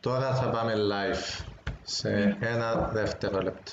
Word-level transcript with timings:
Τώρα 0.00 0.34
θα 0.34 0.50
πάμε 0.50 0.74
live 0.76 1.44
σε 1.82 2.36
ένα 2.40 2.90
δευτερόλεπτο. 2.92 3.72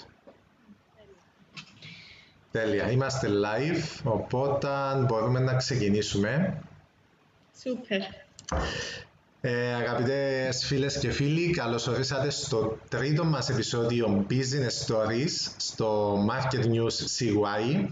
Τέλεια. 2.51 2.91
Είμαστε 2.91 3.29
live, 3.29 4.01
οπότε 4.03 4.69
μπορούμε 5.07 5.39
να 5.39 5.55
ξεκινήσουμε. 5.55 6.61
Σούπερ. 7.61 7.99
Ε, 9.41 9.73
αγαπητές 9.73 10.65
φίλες 10.65 10.97
και 10.97 11.11
φίλοι, 11.11 11.49
καλώς 11.49 11.87
ορίσατε 11.87 12.29
στο 12.29 12.77
τρίτο 12.89 13.25
μας 13.25 13.49
επεισόδιο 13.49 14.25
Business 14.29 14.85
Stories 14.87 15.53
στο 15.57 16.17
Market 16.29 16.65
News 16.65 16.95
CY. 17.17 17.87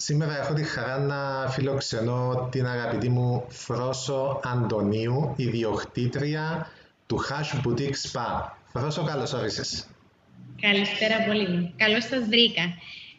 Σήμερα 0.00 0.38
έχω 0.38 0.54
τη 0.54 0.62
χαρά 0.62 0.98
να 0.98 1.50
φιλοξενώ 1.50 2.48
την 2.50 2.66
αγαπητή 2.66 3.08
μου 3.08 3.44
Φρόσο 3.48 4.40
Αντωνίου, 4.44 5.34
ιδιοκτήτρια 5.36 6.70
του 7.06 7.18
Hash 7.28 7.66
Boutique 7.66 8.10
Spa. 8.12 8.50
Φρόσο, 8.72 9.04
καλώς 9.04 9.32
όρισες. 9.32 9.86
Καλησπέρα 10.60 11.22
πολύ. 11.26 11.72
Καλώς 11.76 12.04
σας 12.04 12.26
βρήκα. 12.26 12.62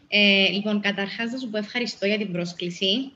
Ε, 0.07 0.47
λοιπόν, 0.51 0.81
καταρχάς 0.81 1.31
να 1.31 1.37
σου 1.37 1.49
πω 1.49 1.57
ευχαριστώ 1.57 2.05
για 2.05 2.17
την 2.17 2.31
πρόσκληση, 2.31 3.11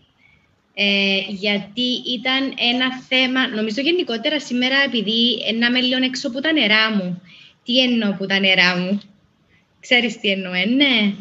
ε, 0.74 1.18
γιατί 1.30 1.88
ήταν 2.08 2.54
ένα 2.72 3.02
θέμα, 3.10 3.48
νομίζω 3.48 3.82
γενικότερα 3.82 4.40
σήμερα, 4.40 4.76
επειδή 4.86 5.38
να 5.60 5.68
είμαι 5.68 5.80
λίγο 5.80 6.04
έξω 6.04 6.28
από 6.28 6.42
τα 6.42 6.52
νερά 6.52 6.92
μου. 6.96 7.22
Τι 7.64 7.82
εννοώ 7.82 8.10
από 8.10 8.26
τα 8.26 8.40
νερά 8.40 8.78
μου; 8.78 9.02
Ξέρεις 9.80 10.20
τι 10.20 10.30
εννοώ, 10.30 10.54
ε, 10.54 10.66
ναι. 10.66 11.14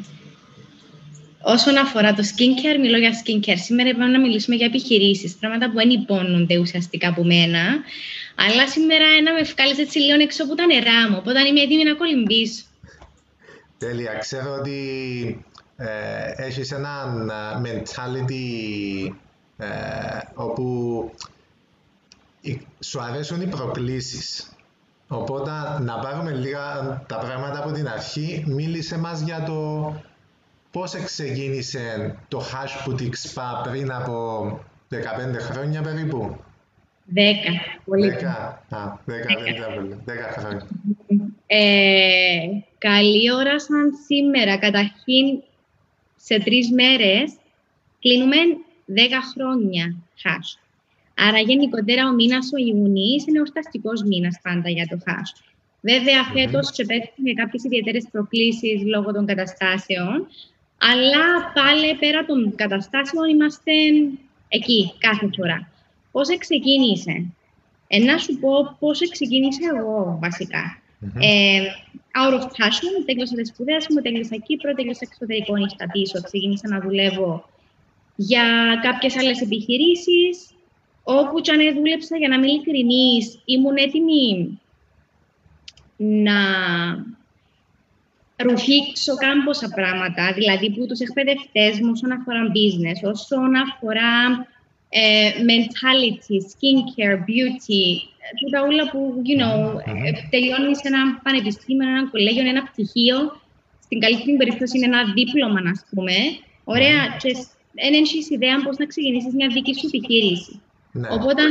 Όσον 1.42 1.76
αφορά 1.76 2.14
το 2.14 2.22
skincare, 2.22 2.78
μιλώ 2.80 2.98
για 2.98 3.10
skincare. 3.10 3.58
Σήμερα 3.64 3.88
είπαμε 3.88 4.06
να 4.06 4.20
μιλήσουμε 4.20 4.56
για 4.56 4.66
επιχειρήσεις, 4.66 5.34
πράγματα 5.34 5.66
που 5.70 5.74
δεν 5.74 5.90
υπόνονται 5.90 6.58
ουσιαστικά 6.58 7.08
από 7.08 7.24
μένα. 7.24 7.62
Αλλά 8.34 8.68
σήμερα 8.68 9.04
ένα 9.18 9.32
με 9.32 9.42
βγάλεις 9.42 9.78
έτσι 9.78 9.98
λίγο 9.98 10.20
έξω 10.20 10.44
από 10.44 10.54
τα 10.54 10.66
νερά 10.66 11.10
μου, 11.10 11.16
οπότε 11.18 11.48
είμαι 11.48 11.60
έτοιμη 11.60 11.84
να 11.84 11.94
κολυμπήσω. 11.94 12.62
Τέλεια. 13.78 14.12
Ξέρω 14.12 14.54
ότι 14.58 15.44
ε, 15.76 16.32
έχεις 16.36 16.72
ένα 16.72 17.14
ε, 17.30 17.68
mentality 17.68 19.10
ε, 19.56 19.66
όπου 20.34 21.10
σου 22.80 23.00
αρέσουν 23.00 23.40
οι 23.40 23.46
προκλήσεις. 23.46 24.46
Οπότε 25.08 25.50
να 25.80 25.98
πάρουμε 25.98 26.30
λίγα 26.30 27.02
τα 27.08 27.18
πράγματα 27.18 27.58
από 27.58 27.72
την 27.72 27.88
αρχή. 27.88 28.44
Μίλησε 28.46 28.98
μας 28.98 29.20
για 29.20 29.42
το 29.42 29.92
πώς 30.72 30.92
ξεκίνησε 31.04 32.16
το 32.28 32.40
Hash 32.40 32.88
Boutique 32.88 33.32
Spa 33.32 33.70
πριν 33.70 33.92
από 33.92 34.60
15 34.90 34.96
χρόνια 35.38 35.82
περίπου; 35.82 36.36
Δέκα. 37.04 37.50
Πολύ. 37.84 38.08
Δέκα. 38.08 38.64
Α, 38.68 38.98
δέκα, 39.04 39.40
δέκα. 39.42 39.98
δέκα 40.04 40.34
χρόνια. 40.38 40.66
Ε, 41.46 42.46
καλή 42.78 43.32
ώρα 43.32 43.60
σαν 43.60 43.92
σήμερα. 44.06 44.58
Καταρχήν, 44.58 45.42
σε 46.16 46.38
τρεις 46.38 46.70
μέρες 46.70 47.32
κλείνουμε 48.00 48.36
δέκα 48.84 49.20
χρόνια 49.22 49.96
χάσ. 50.16 50.58
Άρα 51.14 51.38
γενικότερα 51.38 52.08
ο 52.08 52.12
μήνας 52.12 52.50
ο 52.52 52.58
Ιουνίης 52.58 53.26
είναι 53.26 53.40
ορταστικός 53.40 54.02
μήνας 54.02 54.40
πάντα 54.42 54.70
για 54.70 54.86
το 54.86 54.98
χάσ. 55.04 55.34
Βέβαια, 55.80 56.24
φέτος 56.24 56.68
mm-hmm. 56.68 57.32
κάποιες 57.34 57.64
ιδιαίτερες 57.64 58.08
προκλήσεις 58.10 58.82
λόγω 58.84 59.12
των 59.12 59.26
καταστάσεων, 59.26 60.26
αλλά 60.90 61.52
πάλι 61.54 61.94
πέρα 61.94 62.24
των 62.24 62.54
καταστάσεων 62.54 63.28
είμαστε 63.28 63.72
εκεί 64.48 64.92
κάθε 64.98 65.28
φορά. 65.36 65.68
Πώς 66.12 66.28
ξεκίνησε; 66.38 67.26
Ε, 67.86 67.98
να 67.98 68.18
σου 68.18 68.38
πω 68.38 68.76
πώς 68.78 68.98
ξεκίνησα 69.10 69.60
εγώ, 69.76 70.18
βασικά. 70.20 70.78
Mm-hmm. 71.00 71.20
Ε, 71.20 71.62
out 72.20 72.34
of 72.38 72.42
passion, 72.42 72.94
τέλειωσα 73.06 73.34
τις 73.34 73.48
σπουδές 73.48 73.86
μου, 73.90 74.00
τέλειωσα 74.00 74.36
Κύπρο, 74.36 74.74
τέλειωσα 74.74 75.00
εξωτερικό 75.02 75.56
νύχτα 75.56 75.86
πίσω. 75.92 76.22
Ξεκίνησα 76.22 76.68
να 76.68 76.80
δουλεύω 76.80 77.48
για 78.16 78.44
κάποιες 78.82 79.16
άλλες 79.16 79.40
επιχειρήσεις, 79.40 80.50
όπου 81.02 81.40
και 81.40 81.50
αν 81.52 81.74
δούλεψα, 81.74 82.16
για 82.16 82.28
να 82.28 82.34
είμαι 82.34 82.46
ειλικρινής, 82.46 83.40
ήμουν 83.44 83.76
έτοιμη 83.76 84.60
να 85.96 86.34
ρουφήξω 88.46 89.14
κάμποσα 89.24 89.68
πράγματα, 89.78 90.32
δηλαδή 90.38 90.66
που 90.70 90.86
τους 90.86 91.00
εκπαιδευτές 91.06 91.72
μου 91.80 91.90
όσον 91.94 92.12
αφορά 92.16 92.42
business, 92.56 92.98
όσον 93.12 93.50
αφορά 93.64 94.14
ε, 94.88 95.30
mentality, 95.50 96.36
skincare, 96.50 97.18
beauty, 97.28 97.84
τούτα 98.38 98.58
όλα 98.68 98.84
που, 98.90 99.00
you 99.28 99.36
know, 99.40 99.56
mm 99.74 100.14
τελειώνει 100.30 100.76
σε 100.76 100.86
ένα 100.92 101.02
πανεπιστήμιο, 101.22 101.88
ένα 101.88 102.08
κολέγιο, 102.10 102.48
ένα 102.48 102.62
πτυχίο, 102.62 103.18
στην 103.84 103.98
καλύτερη 104.00 104.36
περίπτωση 104.36 104.76
είναι 104.76 104.86
ένα 104.92 105.02
δίπλωμα, 105.16 105.60
α 105.74 105.76
πούμε. 105.90 106.16
Ωραία, 106.64 107.00
και 107.20 107.30
δεν 107.80 107.92
έχεις 108.02 108.30
ιδέα 108.30 108.56
πώς 108.64 108.76
να 108.76 108.86
ξεκινήσεις 108.86 109.34
μια 109.34 109.48
δική 109.56 109.74
σου 109.74 109.86
επιχείρηση. 109.90 110.60
Ναι. 110.92 111.08
Οπότε 111.10 111.42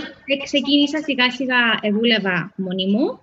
ξεκίνησα 0.43 0.99
σιγά 1.07 1.31
σιγά, 1.31 1.61
δούλευα 1.93 2.53
μόνη 2.55 2.85
μου. 2.91 3.19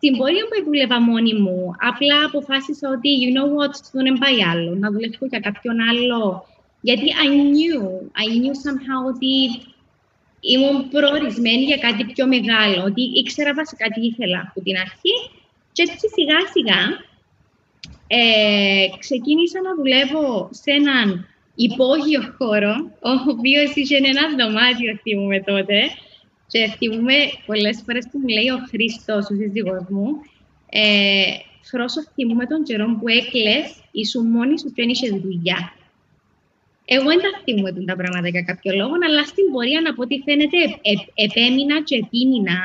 Στην 0.00 0.16
πορεία 0.16 0.44
που 0.48 0.64
δούλευα 0.64 1.00
μόνη 1.00 1.34
μου, 1.34 1.74
απλά 1.90 2.24
αποφάσισα 2.24 2.88
ότι, 2.96 3.10
you 3.22 3.30
know 3.36 3.48
what, 3.56 3.74
δεν 3.92 4.18
πάει 4.18 4.42
άλλο, 4.52 4.74
να 4.74 4.90
δουλεύω 4.90 5.26
για 5.26 5.40
κάποιον 5.40 5.76
άλλο 5.90 6.46
γιατί 6.80 7.06
I 7.24 7.28
knew, 7.52 7.82
I 8.22 8.26
knew 8.40 8.54
somehow 8.66 9.00
ότι 9.14 9.32
ήμουν 10.40 10.88
προορισμένη 10.88 11.64
για 11.64 11.76
κάτι 11.76 12.04
πιο 12.04 12.26
μεγάλο, 12.26 12.84
ότι 12.84 13.02
ήξερα 13.02 13.54
βασικά 13.54 13.88
τι 13.88 14.00
ήθελα 14.00 14.40
από 14.48 14.60
την 14.60 14.76
αρχή 14.76 15.14
και 15.72 15.82
έτσι 15.82 16.06
σιγά 16.16 16.38
σιγά 16.52 16.82
ε, 18.06 18.86
ξεκίνησα 18.98 19.60
να 19.62 19.74
δουλεύω 19.74 20.48
σε 20.52 20.70
έναν 20.70 21.26
υπόγειο 21.54 22.34
χώρο, 22.38 22.74
ο 23.10 23.30
οποίος 23.34 23.74
είχε 23.74 23.96
ένα 23.96 24.24
δωμάτιο, 24.38 24.98
θυμούμε 25.02 25.40
τότε. 25.40 25.78
Και 26.50 26.74
θυμούμε 26.76 27.14
πολλές 27.46 27.82
φορές 27.84 28.04
που 28.10 28.18
μου 28.18 28.28
λέει 28.28 28.48
ο 28.48 28.58
Χρήστο, 28.68 29.14
ο 29.16 29.22
σύζυγός 29.22 29.84
μου, 29.88 30.06
ε, 30.70 31.32
Φρόσο 31.70 32.00
θυμούμε 32.14 32.46
τον 32.46 32.62
καιρό 32.64 32.86
που 33.00 33.08
έκλε, 33.08 33.54
ήσουν 33.90 34.26
μόνη 34.26 34.58
σου 34.58 34.66
και 34.66 34.82
δεν 34.82 34.88
είχες 34.88 35.10
δουλειά. 35.10 35.72
Εγώ 36.84 37.06
δεν 37.12 37.20
τα 37.24 37.30
θυμούμαι 37.44 37.72
τα 37.90 37.96
πράγματα 37.96 38.28
για 38.28 38.42
κάποιο 38.42 38.72
λόγο, 38.80 38.94
αλλά 39.06 39.22
στην 39.24 39.46
πορεία, 39.52 39.80
από 39.90 40.02
ό,τι 40.02 40.16
φαίνεται, 40.26 40.60
ε, 40.90 40.92
επέμεινα 41.26 41.76
και 41.82 41.96
επίμεινα 42.04 42.60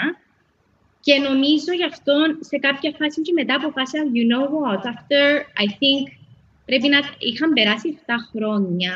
και 1.06 1.14
νομίζω 1.28 1.72
γι' 1.80 1.90
αυτό 1.94 2.16
σε 2.40 2.58
κάποια 2.58 2.92
φάση 3.00 3.22
και 3.22 3.34
μετά 3.40 3.54
αποφάσισα, 3.56 4.00
you 4.16 4.26
know 4.32 4.46
what, 4.56 4.84
after, 4.94 5.26
I 5.64 5.68
think, 5.80 6.04
πρέπει 6.66 6.88
να 6.88 7.00
είχαν 7.18 7.54
περάσει 7.54 7.88
7 8.06 8.14
χρόνια. 8.32 8.96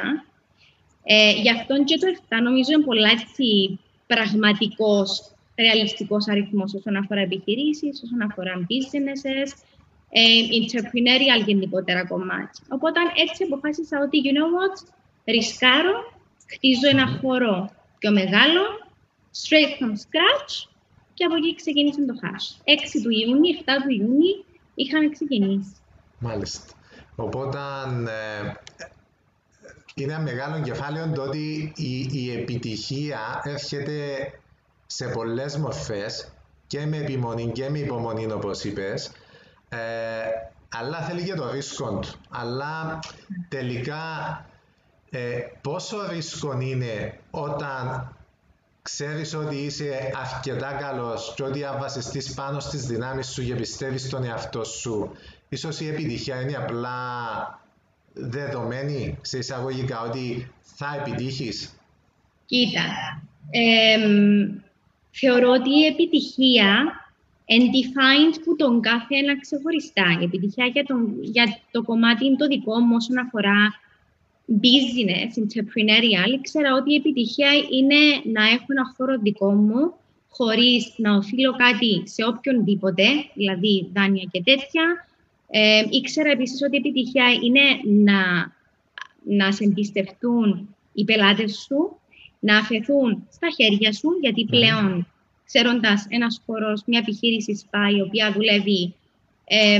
Ε, 1.03 1.31
γι' 1.43 1.53
αυτό 1.57 1.73
και 1.83 1.97
το 1.97 2.07
7 2.29 2.41
νομίζω 2.47 2.71
είναι 2.73 2.87
πολλά 2.89 3.09
έτσι 3.17 3.79
πραγματικός, 4.07 5.31
ρεαλιστικός 5.55 6.27
αριθμός 6.27 6.73
όσον 6.73 6.95
αφορά 6.95 7.21
επιχειρήσεις, 7.21 8.01
όσον 8.03 8.21
αφορά 8.21 8.53
businesses, 8.69 9.49
ε, 10.09 10.21
entrepreneurial 10.59 11.45
γενικότερα 11.45 12.07
κομμάτι. 12.07 12.59
Οπότε 12.69 12.99
έτσι 13.15 13.43
αποφάσισα 13.43 13.99
ότι, 14.05 14.17
you 14.25 14.33
know 14.37 14.49
what, 14.57 14.75
ρισκάρω, 15.25 15.95
χτίζω 16.53 16.87
ένα 16.89 17.07
χώρο 17.21 17.69
πιο 17.99 18.11
μεγάλο, 18.11 18.63
straight 19.41 19.73
from 19.79 19.91
scratch 20.03 20.53
και 21.13 21.23
από 21.25 21.35
εκεί 21.35 21.55
ξεκίνησε 21.55 22.05
το 22.05 22.13
hash. 22.21 22.45
6 22.63 23.01
του 23.03 23.09
Ιούνιου, 23.09 23.53
7 23.59 23.63
του 23.83 23.89
Ιούνιου 23.99 24.45
είχαμε 24.75 25.09
ξεκινήσει. 25.09 25.75
Μάλιστα. 26.19 26.73
Οπότε 27.15 27.57
ε, 28.07 28.53
είναι 29.97 30.19
μεγάλο 30.19 30.61
κεφάλαιο 30.61 31.09
το 31.09 31.21
ότι 31.21 31.73
η, 31.75 32.09
η 32.11 32.31
επιτυχία 32.31 33.41
έρχεται 33.43 34.31
σε 34.85 35.07
πολλές 35.07 35.57
μορφές 35.57 36.31
και 36.67 36.85
με 36.85 36.97
επιμονή 36.97 37.51
και 37.51 37.69
με 37.69 37.79
υπομονή 37.79 38.31
όπως 38.31 38.63
είπες 38.63 39.11
ε, 39.69 39.77
αλλά 40.69 41.01
θέλει 41.01 41.23
και 41.23 41.33
το 41.33 41.51
ρίσκο 41.51 41.99
του. 41.99 42.09
Αλλά 42.29 42.99
τελικά 43.49 44.01
ε, 45.09 45.39
πόσο 45.61 46.07
ρίσκο 46.09 46.59
είναι 46.59 47.19
όταν 47.31 48.15
ξέρεις 48.81 49.33
ότι 49.33 49.55
είσαι 49.55 50.11
αρκετά 50.33 50.71
καλός 50.71 51.33
και 51.35 51.43
ότι 51.43 51.63
αν 51.63 51.79
βασιστείς 51.79 52.33
πάνω 52.33 52.59
στις 52.59 52.85
δυνάμεις 52.85 53.27
σου 53.27 53.43
και 53.43 53.55
πιστεύεις 53.55 54.01
στον 54.03 54.23
εαυτό 54.23 54.63
σου, 54.63 55.11
ίσως 55.49 55.79
η 55.79 55.87
επιτυχία 55.87 56.41
είναι 56.41 56.55
απλά 56.55 56.91
δεδομένη 58.19 59.17
σε 59.21 59.37
εισαγωγικά 59.37 60.01
ότι 60.01 60.51
θα 60.61 61.03
επιτύχεις; 61.05 61.79
Κοίτα, 62.45 62.83
ε, 63.49 63.97
θεωρώ 65.11 65.49
ότι 65.49 65.69
η 65.69 65.85
επιτυχία 65.85 66.91
defined 67.47 68.41
που 68.43 68.55
τον 68.55 68.81
κάθε 68.81 69.15
ένα 69.15 69.39
ξεχωριστά. 69.39 70.17
Η 70.21 70.23
επιτυχία 70.23 70.65
για, 70.65 70.83
τον, 70.83 71.17
για 71.21 71.59
το 71.71 71.83
κομμάτι 71.83 72.25
είναι 72.25 72.35
το 72.35 72.47
δικό 72.47 72.79
μου 72.79 72.95
όσον 72.95 73.17
αφορά 73.17 73.73
business, 74.47 75.31
entrepreneurial, 75.43 76.31
ήξερα 76.39 76.73
ότι 76.73 76.93
η 76.93 76.95
επιτυχία 76.95 77.49
είναι 77.53 77.99
να 78.23 78.43
έχω 78.43 78.65
ένα 78.67 78.93
χώρο 78.97 79.17
δικό 79.17 79.51
μου, 79.51 79.93
χωρίς 80.29 80.93
να 80.97 81.15
οφείλω 81.15 81.55
κάτι 81.55 82.03
σε 82.03 82.23
οποιονδήποτε, 82.23 83.03
δηλαδή 83.33 83.89
δάνεια 83.93 84.27
και 84.31 84.41
τέτοια. 84.43 85.07
Ε, 85.49 85.83
ήξερα 85.89 86.29
επίσης 86.29 86.61
ότι 86.61 86.75
η 86.75 86.79
επιτυχία 86.79 87.25
είναι 87.43 87.61
να, 88.03 88.51
να 89.23 89.51
σε 89.51 89.63
εμπιστευτούν 89.63 90.75
οι 90.93 91.03
πελάτες 91.03 91.65
σου, 91.67 91.97
να 92.39 92.57
αφαιθούν 92.57 93.27
στα 93.31 93.47
χέρια 93.55 93.93
σου, 93.93 94.09
γιατί 94.21 94.45
πλέον 94.45 95.07
ξέροντας 95.45 96.05
ένας 96.09 96.41
χώρος, 96.45 96.83
μια 96.85 96.99
επιχείρηση 96.99 97.55
σπά, 97.55 97.89
η 97.89 98.01
οποία 98.01 98.31
δουλεύει 98.31 98.93
ε, 99.45 99.79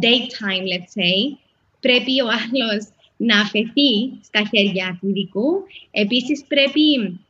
daytime, 0.00 0.66
let's 0.72 0.92
say, 1.00 1.36
πρέπει 1.80 2.20
ο 2.20 2.26
άλλος 2.26 2.88
να 3.16 3.40
αφαιθεί 3.40 3.92
στα 4.22 4.42
χέρια 4.54 4.98
του 5.00 5.08
ειδικού. 5.08 5.62
Επίσης, 5.90 6.44
πρέπει 6.48 7.20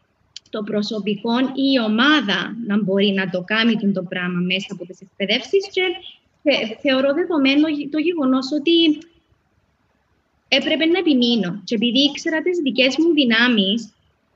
το 0.51 0.63
προσωπικό 0.63 1.39
ή 1.39 1.73
η 1.73 1.81
ομάδα 1.81 2.57
να 2.67 2.83
μπορεί 2.83 3.07
να 3.07 3.31
το 3.31 3.43
κάνει 3.43 3.93
το 3.93 4.03
πράγμα 4.03 4.41
μέσα 4.41 4.67
από 4.71 4.87
τις 4.87 5.01
εκπαιδεύσεις 5.01 5.69
και 5.73 5.83
θεωρώ 6.81 7.13
δεδομένο 7.15 7.67
το 7.91 7.99
γεγονός 7.99 8.53
ότι 8.53 8.99
έπρεπε 10.49 10.85
να 10.85 10.99
επιμείνω. 10.99 11.63
Και 11.65 11.75
επειδή 11.75 11.99
ήξερα 11.99 12.43
τις 12.43 12.59
δικές 12.59 12.97
μου 12.99 13.13
δυνάμεις, 13.13 13.93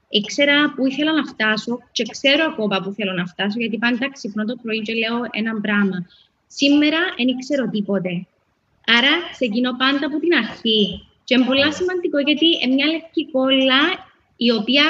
ήξερα 0.08 0.72
που 0.74 0.86
ήθελα 0.86 1.12
να 1.12 1.24
φτάσω 1.24 1.78
και 1.92 2.04
ξέρω 2.10 2.44
ακόμα 2.44 2.80
που 2.82 2.90
θέλω 2.92 3.12
να 3.12 3.26
φτάσω, 3.26 3.58
γιατί 3.58 3.78
πάντα 3.78 4.10
ξυπνώ 4.12 4.44
το 4.44 4.56
πρωί 4.62 4.80
και 4.80 4.94
λέω 4.94 5.16
ένα 5.30 5.60
πράγμα. 5.60 6.06
Σήμερα 6.46 6.98
δεν 7.16 7.28
ήξερα 7.28 7.68
τίποτε. 7.68 8.26
Άρα 8.86 9.12
ξεκινώ 9.32 9.76
πάντα 9.76 10.06
από 10.06 10.18
την 10.18 10.34
αρχή. 10.34 11.06
Και 11.24 11.34
είναι 11.34 11.44
πολύ 11.44 11.72
σημαντικό 11.74 12.18
γιατί 12.18 12.46
είναι 12.62 12.74
μια 12.74 12.86
λευκή 12.86 13.30
κόλλα 13.30 13.82
η 14.36 14.50
οποία 14.50 14.84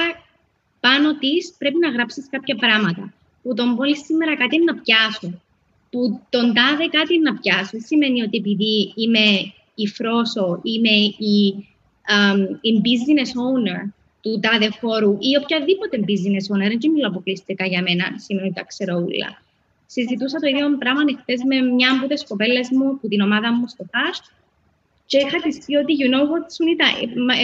πάνω 0.80 1.18
της 1.18 1.54
πρέπει 1.58 1.78
να 1.78 1.88
γράψεις 1.90 2.28
κάποια 2.30 2.56
πράγματα. 2.56 3.12
Που 3.42 3.54
τον 3.54 3.76
πόλη 3.76 3.96
σήμερα 3.96 4.36
κάτι 4.36 4.64
να 4.64 4.74
πιάσω. 4.74 5.40
Που 5.90 6.20
τον 6.30 6.54
τάδε 6.54 6.86
κάτι 6.86 7.18
να 7.18 7.34
πιάσω. 7.38 7.70
Δεν 7.72 7.80
σημαίνει 7.80 8.22
ότι 8.22 8.36
επειδή 8.38 8.92
είμαι 8.94 9.26
η 9.74 9.86
φρόσο, 9.86 10.60
είμαι 10.62 10.94
η, 11.34 11.68
um, 12.14 12.40
η 12.60 12.72
business 12.86 13.30
owner 13.46 13.92
του 14.20 14.40
τάδε 14.40 14.68
χώρου 14.80 15.16
ή 15.20 15.36
οποιαδήποτε 15.42 15.96
business 16.08 16.46
owner, 16.52 16.78
δεν 16.80 16.90
μιλώ 16.90 17.06
αποκλειστικά 17.06 17.66
για 17.66 17.82
μένα, 17.82 18.04
σημαίνει 18.16 18.46
ότι 18.46 18.56
τα 18.56 18.64
ξέρω 18.64 18.94
όλα. 18.96 19.42
Συζητούσα 19.86 20.38
το 20.38 20.46
ίδιο 20.48 20.76
πράγμα 20.78 21.02
χθε 21.20 21.34
με 21.50 21.60
μια 21.60 21.90
από 21.96 22.06
τις 22.08 22.24
κοπέλες 22.24 22.68
μου, 22.70 22.98
που 22.98 23.08
την 23.08 23.20
ομάδα 23.20 23.52
μου 23.52 23.68
στο 23.68 23.84
FAST, 23.92 24.24
και 25.10 25.18
είχα 25.18 25.38
της 25.44 25.56
πει 25.64 25.76
ότι, 25.76 25.92
you 26.00 26.08
know 26.14 26.24
what, 26.30 26.44
Σουνίτα, 26.54 26.86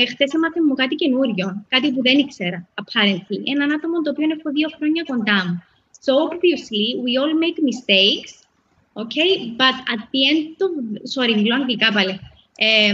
ε, 0.01 0.07
χθες 0.07 0.31
έμαθε 0.35 0.61
μου 0.67 0.75
κάτι 0.75 0.95
καινούριο, 0.95 1.47
κάτι 1.69 1.93
που 1.93 2.03
δεν 2.03 2.19
ήξερα, 2.19 2.69
apparently. 2.81 3.39
Έναν 3.55 3.73
άτομο 3.73 4.03
το 4.03 4.11
οποίο 4.11 4.27
έχω 4.37 4.51
δύο 4.57 4.69
χρόνια 4.77 5.03
κοντά 5.07 5.39
μου. 5.47 5.63
So, 6.07 6.13
obviously, 6.27 6.87
we 7.05 7.11
all 7.21 7.35
make 7.45 7.59
mistakes, 7.71 8.33
okay, 9.03 9.31
but 9.61 9.77
at 9.93 10.03
the 10.13 10.21
end 10.31 10.57
of... 10.65 10.71
Sorry, 11.15 11.35
μιλώ 11.35 11.55
αγγλικά 11.55 11.93
πάλι. 11.93 12.21
Ε, 12.57 12.93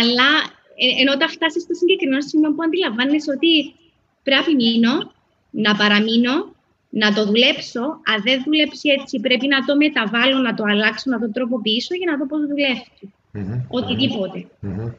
αλλά 0.00 0.28
ε, 0.76 1.00
ενώ 1.00 1.12
όταν 1.12 1.28
φτάσεις 1.28 1.62
στο 1.62 1.74
συγκεκριμένο 1.74 2.22
σημείο 2.22 2.54
που 2.54 2.62
αντιλαμβάνεσαι 2.62 3.30
ότι 3.30 3.74
πρέπει 4.22 4.50
να 4.50 4.56
μείνω, 4.56 5.12
να 5.50 5.76
παραμείνω, 5.76 6.54
να 6.88 7.12
το 7.12 7.24
δουλέψω. 7.24 7.80
Αν 7.80 8.22
δεν 8.22 8.42
δουλέψει 8.44 8.88
έτσι, 8.88 9.20
πρέπει 9.20 9.46
να 9.46 9.64
το 9.64 9.76
μεταβάλω, 9.76 10.38
να 10.38 10.54
το 10.54 10.64
αλλάξω, 10.66 11.10
να 11.10 11.18
το 11.18 11.30
τροποποιήσω 11.30 11.94
για 11.94 12.10
να 12.10 12.16
δω 12.16 12.26
πώς 12.26 12.40
δουλεύει. 12.40 12.86
Mm-hmm. 13.34 13.64
Οτιδήποτε. 13.68 14.46
Mm-hmm. 14.62 14.94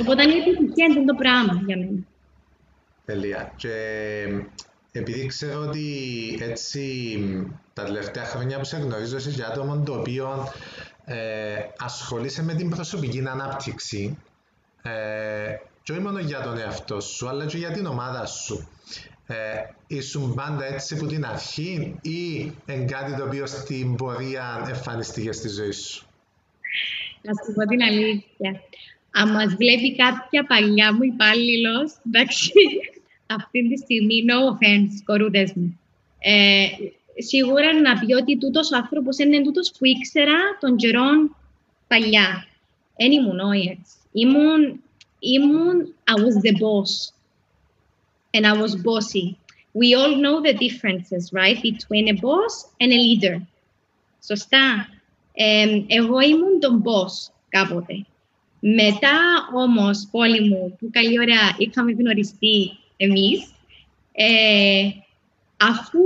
Οπότε 0.00 0.22
είναι 0.22 0.34
επιτυχία 0.34 0.86
είναι 0.86 1.04
το 1.04 1.14
πράγμα 1.14 1.62
για 1.66 1.76
μένα. 1.76 1.98
Τελεία. 3.04 3.52
Και 3.56 3.72
επειδή 4.92 5.26
ξέρω 5.26 5.60
ότι 5.60 6.38
έτσι 6.40 7.08
τα 7.72 7.84
τελευταία 7.84 8.24
χρόνια 8.24 8.58
που 8.58 8.64
σε 8.64 8.76
γνωρίζω 8.76 9.16
είσαι 9.16 9.30
για 9.30 9.46
άτομο 9.46 9.82
το 9.82 9.92
οποίο 9.92 10.52
ε, 11.04 11.16
ασχολείσαι 11.78 12.42
με 12.42 12.54
την 12.54 12.70
προσωπική 12.70 13.24
ανάπτυξη 13.28 14.18
ε, 14.82 15.54
και 15.82 15.92
όχι 15.92 16.00
μόνο 16.00 16.18
για 16.18 16.40
τον 16.40 16.58
εαυτό 16.58 17.00
σου, 17.00 17.28
αλλά 17.28 17.46
και 17.46 17.56
για 17.56 17.70
την 17.70 17.86
ομάδα 17.86 18.26
σου. 18.26 18.68
Ε, 19.26 19.34
ήσουν 19.86 20.34
πάντα 20.34 20.64
έτσι 20.64 20.94
από 20.94 21.06
την 21.06 21.26
αρχή 21.26 21.98
ή 22.02 22.40
είναι 22.66 22.84
κάτι 22.84 23.16
το 23.16 23.24
οποίο 23.24 23.46
στην 23.46 23.94
πορεία 23.94 24.64
εμφανιστήκε 24.68 25.32
στη 25.32 25.48
ζωή 25.48 25.70
σου; 25.70 26.06
Να 27.22 27.32
σου 27.32 27.52
πω 27.54 27.64
την 27.66 27.82
αλήθεια. 27.82 28.62
Αν 29.10 29.30
μας 29.30 29.54
βλέπει 29.54 29.96
κάποια 29.96 30.46
παλιά 30.46 30.94
μου 30.94 31.02
υπάλληλος, 31.02 31.92
εντάξει, 32.06 32.52
αυτή 33.28 33.68
τη 33.68 33.76
στιγμή, 33.76 34.24
no 34.28 34.52
offense, 34.52 35.02
κορούδες 35.04 35.52
μου. 35.54 35.80
Ε, 36.18 36.66
σίγουρα 37.18 37.80
να 37.80 37.98
πει 37.98 38.12
ότι 38.14 38.38
τούτος 38.38 38.70
ο 38.72 38.76
άνθρωπος 38.76 39.18
είναι 39.18 39.42
τούτος 39.42 39.70
που 39.78 39.86
ήξερα 39.86 40.38
των 40.60 40.76
καιρών 40.76 41.36
παλιά. 41.88 42.46
Δεν 42.96 43.12
ήμουν 43.12 43.38
όχι 43.38 43.80
Ήμουν, 44.12 44.82
ήμουν, 45.18 45.94
I 46.10 46.14
was 46.14 46.42
the 46.42 46.52
boss. 46.52 47.12
And 48.34 48.46
I 48.46 48.52
was 48.62 48.74
bossy. 48.76 49.36
We 49.72 49.94
all 49.94 50.14
know 50.16 50.40
the 50.42 50.54
differences, 50.54 51.32
right, 51.32 51.58
between 51.62 52.08
a 52.08 52.16
boss 52.24 52.54
and 52.80 52.92
a 52.92 53.00
leader. 53.06 53.40
Σωστά. 54.26 54.88
Ε, 55.32 55.82
εγώ 55.86 56.20
ήμουν 56.20 56.60
τον 56.60 56.82
boss 56.84 57.32
κάποτε. 57.48 58.06
Μετά 58.60 59.18
όμως, 59.54 60.08
πόλη 60.10 60.48
μου, 60.48 60.76
που 60.78 60.88
καλή 60.90 61.18
ώρα 61.18 61.56
είχαμε 61.58 61.92
γνωριστεί 61.92 62.78
εμείς, 62.98 63.38
ε, 64.12 64.88
αφού 65.56 66.02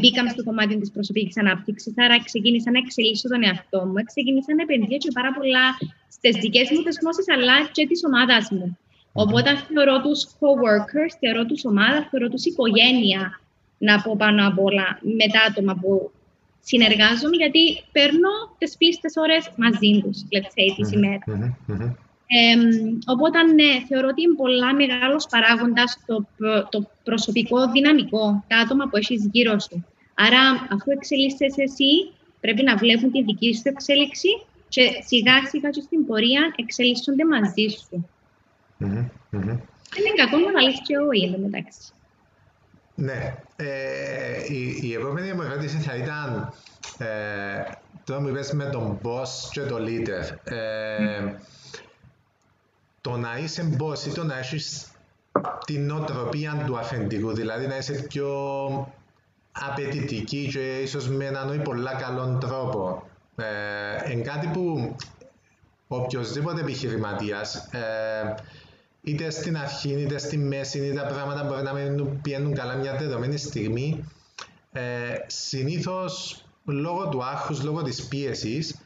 μπήκαμε 0.00 0.30
στο 0.30 0.42
κομμάτι 0.44 0.78
της 0.78 0.90
προσωπικής 0.90 1.38
ανάπτυξης, 1.38 1.92
άρα 1.96 2.24
ξεκίνησα 2.24 2.70
να 2.70 2.78
εξελίσσω 2.78 3.28
τον 3.28 3.44
εαυτό 3.44 3.86
μου, 3.86 4.04
ξεκίνησα 4.04 4.54
να 4.54 4.62
επενδύω 4.62 4.98
και 4.98 5.10
πάρα 5.12 5.32
πολλά 5.32 5.66
στις 6.08 6.34
δικές 6.36 6.70
μου 6.70 6.82
τις 6.82 6.98
γνώσεις, 7.02 7.28
αλλά 7.34 7.56
και 7.72 7.86
της 7.86 8.00
ομάδας 8.04 8.50
μου. 8.50 8.78
Οπότε 9.12 9.50
θεωρώ 9.74 10.00
τους 10.00 10.20
co-workers, 10.38 11.12
θεωρώ 11.20 11.46
τους 11.46 11.64
ομάδα, 11.64 12.08
θεωρώ 12.10 12.28
τους 12.28 12.44
οικογένεια 12.44 13.40
να 13.78 14.02
πω 14.02 14.16
πάνω 14.18 14.46
απ' 14.46 14.58
όλα 14.58 14.98
με 15.00 15.26
τα 15.32 15.40
άτομα 15.48 15.74
που 15.80 16.10
συνεργάζομαι 16.60 17.36
γιατί 17.36 17.84
παίρνω 17.92 18.32
τις 18.58 18.76
πλήστες 18.76 19.12
ώρες 19.16 19.50
μαζί 19.56 19.90
τους, 20.02 20.16
let's 20.32 20.52
say, 20.56 20.68
τη 20.76 20.96
ημέρα. 20.96 21.24
Ε, 22.32 22.54
οπότε, 23.06 23.42
ναι, 23.42 23.70
θεωρώ 23.88 24.08
ότι 24.08 24.22
είναι 24.22 24.34
πολλά 24.34 24.74
μεγάλος 24.74 25.26
παράγοντας 25.26 25.98
το, 26.06 26.26
το 26.70 26.90
προσωπικό 27.04 27.70
δυναμικό, 27.70 28.44
τα 28.48 28.56
άτομα 28.56 28.88
που 28.88 28.96
έχεις 28.96 29.28
γύρω 29.32 29.58
σου. 29.58 29.86
Άρα, 30.14 30.68
αφού 30.70 30.90
εξελίσσεσαι 30.90 31.62
εσύ, 31.62 32.12
πρέπει 32.40 32.62
να 32.62 32.76
βλέπουν 32.76 33.10
τη 33.12 33.22
δική 33.22 33.54
σου 33.54 33.62
εξέλιξη 33.64 34.28
και 34.68 34.82
σιγά 35.06 35.46
σιγά 35.48 35.70
και 35.70 35.80
στην 35.80 36.06
πορεία 36.06 36.54
εξελίσσονται 36.56 37.24
μαζί 37.24 37.66
σου. 37.68 38.08
Mm-hmm. 38.80 39.06
Είναι 39.96 40.12
κακό 40.16 40.36
να 40.36 40.52
βάλεις 40.52 40.80
και 40.86 40.94
εγώ, 40.94 41.38
μεταξύ. 41.38 41.92
Ναι. 42.94 43.34
Ε, 43.56 44.54
η, 44.54 44.80
η 44.82 44.94
επόμενη 44.94 45.32
μου 45.32 45.42
ερώτηση 45.42 45.76
θα 45.76 45.96
ήταν 45.96 46.52
ε, 46.98 47.06
το 48.04 48.20
μου 48.20 48.28
είπες 48.28 48.52
με 48.52 48.64
τον 48.64 49.00
boss 49.02 49.28
και 49.52 49.60
το 49.60 49.76
leader. 49.76 50.52
Ε, 50.52 51.34
το 53.00 53.16
να 53.16 53.38
είσαι 53.38 53.76
boss 53.80 54.06
ή 54.06 54.10
το 54.10 54.24
να 54.24 54.38
έχεις 54.38 54.90
την 55.66 55.86
νοοτροπία 55.86 56.62
του 56.66 56.78
αφεντικού, 56.78 57.32
δηλαδή 57.32 57.66
να 57.66 57.76
είσαι 57.76 57.92
πιο 57.92 58.28
απαιτητική 59.52 60.48
και 60.52 60.78
ίσως 60.78 61.08
με 61.08 61.24
έναν 61.24 61.62
πολλά 61.62 61.94
καλό 61.94 62.38
τρόπο. 62.40 63.08
Ε, 63.36 64.12
είναι 64.12 64.22
κάτι 64.22 64.46
που 64.46 64.96
οποιοδήποτε 65.88 66.60
επιχειρηματίας 66.60 67.54
ε, 67.56 68.34
είτε 69.02 69.30
στην 69.30 69.56
αρχή, 69.56 69.92
είτε 69.92 70.18
στη 70.18 70.38
μέση, 70.38 70.78
είτε 70.78 71.00
τα 71.00 71.06
πράγματα 71.06 71.44
μπορεί 71.44 71.62
να 71.62 71.72
μην 71.72 72.20
πιένουν 72.20 72.54
καλά 72.54 72.74
μια 72.74 72.96
δεδομένη 72.96 73.36
στιγμή, 73.36 74.04
ε, 74.72 74.82
συνήθως 75.26 76.44
λόγω 76.64 77.08
του 77.08 77.24
άχους, 77.24 77.62
λόγω 77.62 77.82
της 77.82 78.06
πίεσης, 78.08 78.76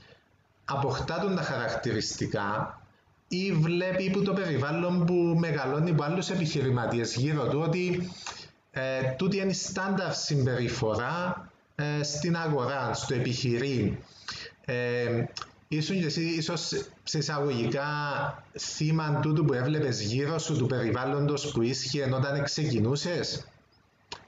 αποκτά 0.65 1.33
τα 1.37 1.43
χαρακτηριστικά 1.43 2.79
ή 3.37 3.53
βλέπει 3.53 4.11
που 4.11 4.23
το 4.23 4.33
περιβάλλον 4.33 5.05
που 5.05 5.15
μεγαλώνει 5.15 5.91
από 5.91 6.03
άλλους 6.03 6.31
επιχειρηματίες 6.31 7.15
γύρω 7.17 7.49
του 7.49 7.61
ότι 7.65 8.11
ε, 8.71 8.81
τούτη 9.17 9.37
είναι 9.37 9.51
η 9.51 9.55
στάνταρ 9.55 10.15
συμπεριφορά 10.15 11.51
ε, 11.75 12.03
στην 12.03 12.37
αγορά, 12.37 12.95
στο 12.95 13.15
επιχειρήν. 13.15 13.97
Ε, 14.65 15.25
ήσουν 15.69 16.01
και 16.01 16.07
εσύ 16.07 16.23
ίσως 16.23 16.73
σε 17.03 17.19
εισαγωγικά 17.19 17.85
θύμα 18.59 19.21
τούτου 19.23 19.45
που 19.45 19.53
έβλεπες 19.53 20.01
γύρω 20.01 20.39
σου 20.39 20.57
του 20.57 20.67
περιβάλλοντος 20.67 21.51
που 21.53 21.63
ίσχυε 21.63 22.11
όταν 22.15 22.43
ξεκινούσες; 22.45 23.49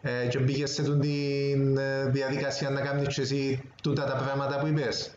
Ε, 0.00 0.26
και 0.26 0.38
μπήκες 0.38 0.70
σε 0.72 0.98
τη 0.98 1.52
ε, 1.76 2.08
διαδικασία 2.10 2.70
να 2.70 2.80
κάνεις 2.80 3.14
και 3.14 3.20
εσύ 3.20 3.62
τούτα 3.82 4.04
τα 4.04 4.16
πράγματα 4.16 4.58
που 4.58 4.66
είπες; 4.66 5.15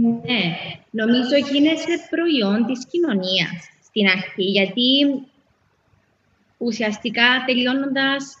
Ναι, 0.00 0.42
νομίζω 0.90 1.36
γίνεσαι 1.52 1.94
προϊόν 2.10 2.66
της 2.66 2.86
κοινωνίας 2.90 3.58
στην 3.84 4.08
αρχή, 4.08 4.42
γιατί 4.42 4.88
ουσιαστικά 6.58 7.28
τελειώνοντας 7.46 8.38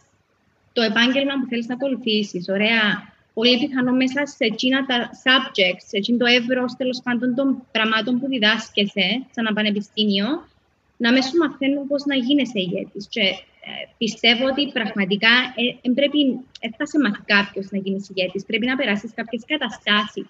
το 0.72 0.82
επάγγελμα 0.82 1.34
που 1.40 1.46
θέλεις 1.48 1.66
να 1.66 1.74
ακολουθήσεις. 1.74 2.48
Ωραία. 2.48 3.12
Πολύ 3.34 3.58
πιθανό 3.58 3.92
μέσα 3.92 4.26
σε 4.26 4.44
εκείνα 4.44 4.86
τα 4.86 5.10
subjects, 5.24 5.84
σε 5.90 5.96
εκείνο 5.96 6.18
το 6.18 6.26
εύρος 6.26 6.76
τέλος 6.76 7.00
πάντων 7.04 7.34
των 7.34 7.62
πραγμάτων 7.72 8.20
που 8.20 8.26
διδάσκεσαι 8.26 9.08
σε 9.32 9.40
ένα 9.42 9.52
πανεπιστήμιο, 9.52 10.26
να 10.96 11.12
μες 11.12 11.24
σου 11.24 11.36
μαθαίνουν 11.36 11.86
πώς 11.86 12.04
να 12.04 12.14
γίνεσαι 12.14 12.58
ηγέτης. 12.60 13.08
Και 13.08 13.20
ε, 13.20 13.72
πιστεύω 13.98 14.44
ότι 14.46 14.70
πραγματικά 14.72 15.34
ε, 15.84 15.90
πρέπει, 15.94 16.20
δεν 16.76 16.86
σε 16.86 16.98
μάθει 16.98 17.22
κάποιος 17.24 17.70
να 17.70 17.78
γίνεις 17.78 18.08
ηγέτης. 18.08 18.44
Πρέπει 18.44 18.66
να 18.66 18.76
περάσεις 18.76 19.10
κάποιες 19.14 19.42
καταστάσεις. 19.46 20.26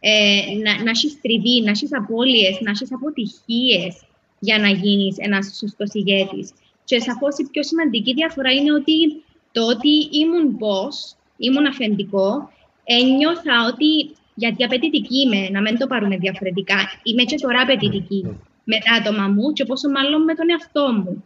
Ε, 0.00 0.40
να, 0.62 0.82
να 0.82 0.90
έχεις 0.90 1.20
τριβή, 1.20 1.62
να 1.62 1.70
έχεις 1.70 1.94
απώλειες, 1.94 2.60
να 2.60 2.70
έχεις 2.70 2.92
αποτυχίες 2.92 4.02
για 4.38 4.58
να 4.58 4.68
γίνεις 4.68 5.16
ένας 5.18 5.56
σωστός 5.56 5.90
ηγέτης. 5.92 6.52
Και 6.84 6.98
σαφώ 6.98 7.26
η 7.36 7.44
πιο 7.50 7.62
σημαντική 7.62 8.14
διαφορά 8.14 8.52
είναι 8.52 8.72
ότι 8.72 9.22
το 9.52 9.66
ότι 9.66 10.08
ήμουν 10.10 10.58
boss, 10.60 11.16
ήμουν 11.36 11.66
αφεντικό, 11.66 12.50
ένιωθα 12.84 13.66
ότι 13.72 14.10
γιατί 14.34 14.64
απαιτητική 14.64 15.18
είμαι, 15.18 15.48
να 15.48 15.60
μην 15.60 15.78
το 15.78 15.86
πάρουμε 15.86 16.16
διαφορετικά. 16.16 16.76
Είμαι 17.02 17.22
και 17.22 17.36
τώρα 17.36 17.60
απαιτητική 17.62 18.24
με 18.64 18.78
τα 18.84 18.94
άτομα 18.98 19.28
μου 19.28 19.52
και 19.52 19.64
πόσο 19.64 19.88
μάλλον 19.90 20.24
με 20.24 20.34
τον 20.34 20.50
εαυτό 20.50 20.92
μου. 20.92 21.24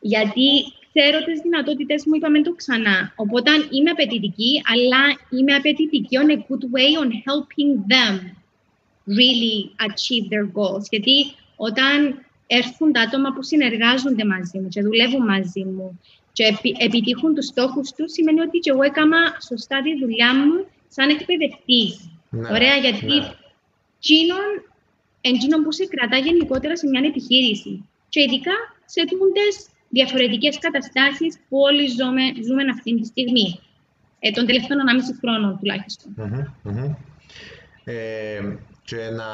Γιατί 0.00 0.48
ξέρω 0.94 1.24
τις 1.24 1.40
δυνατότητες 1.40 2.04
μου, 2.06 2.14
είπαμε 2.14 2.42
το 2.42 2.52
ξανά. 2.54 3.12
Οπότε 3.16 3.50
είμαι 3.70 3.90
απαιτητική, 3.90 4.62
αλλά 4.72 5.02
είμαι 5.30 5.54
απαιτητική 5.54 6.16
on 6.22 6.30
a 6.36 6.38
good 6.48 6.64
way 6.74 6.90
on 7.02 7.10
helping 7.26 7.72
them 7.94 8.14
really 9.18 9.58
achieve 9.88 10.24
their 10.32 10.46
goals. 10.58 10.84
Γιατί 10.90 11.16
όταν 11.56 11.98
έρθουν 12.46 12.92
τα 12.92 13.00
άτομα 13.00 13.32
που 13.32 13.42
συνεργάζονται 13.42 14.24
μαζί 14.24 14.58
μου 14.58 14.68
και 14.68 14.82
δουλεύουν 14.82 15.24
μαζί 15.24 15.64
μου 15.64 16.00
και 16.32 16.44
επιτύχουν 16.78 17.34
τους 17.34 17.46
στόχους 17.46 17.92
τους, 17.92 18.12
σημαίνει 18.12 18.40
ότι 18.40 18.58
και 18.58 18.70
εγώ 18.70 18.82
έκανα 18.82 19.20
σωστά 19.48 19.82
τη 19.82 19.98
δουλειά 19.98 20.34
μου 20.34 20.66
σαν 20.88 21.08
εκπαιδευτής. 21.08 22.10
Ναι, 22.30 22.48
Ωραία, 22.50 22.76
γιατί 22.76 23.06
ναι. 23.06 23.32
εκείνον, 25.20 25.62
που 25.62 25.72
σε 25.72 25.86
κρατά 25.86 26.16
γενικότερα 26.16 26.76
σε 26.76 26.86
μια 26.86 27.02
επιχείρηση. 27.04 27.88
Και 28.08 28.20
ειδικά 28.20 28.52
σε 28.84 29.04
τούντες 29.10 29.68
διαφορετικές 29.88 30.58
καταστάσεις 30.58 31.38
που 31.48 31.58
όλοι 31.58 31.86
ζούμε, 31.86 32.22
ζούμε 32.46 32.62
αυτή 32.74 33.00
τη 33.00 33.06
στιγμή. 33.06 33.60
Ε, 34.18 34.30
τον 34.30 34.46
τελευταίο 34.46 34.76
1,5 34.78 35.18
χρόνο 35.20 35.56
τουλάχιστον. 35.58 36.14
Ε, 37.84 38.56
και 38.84 38.96
να... 38.96 39.28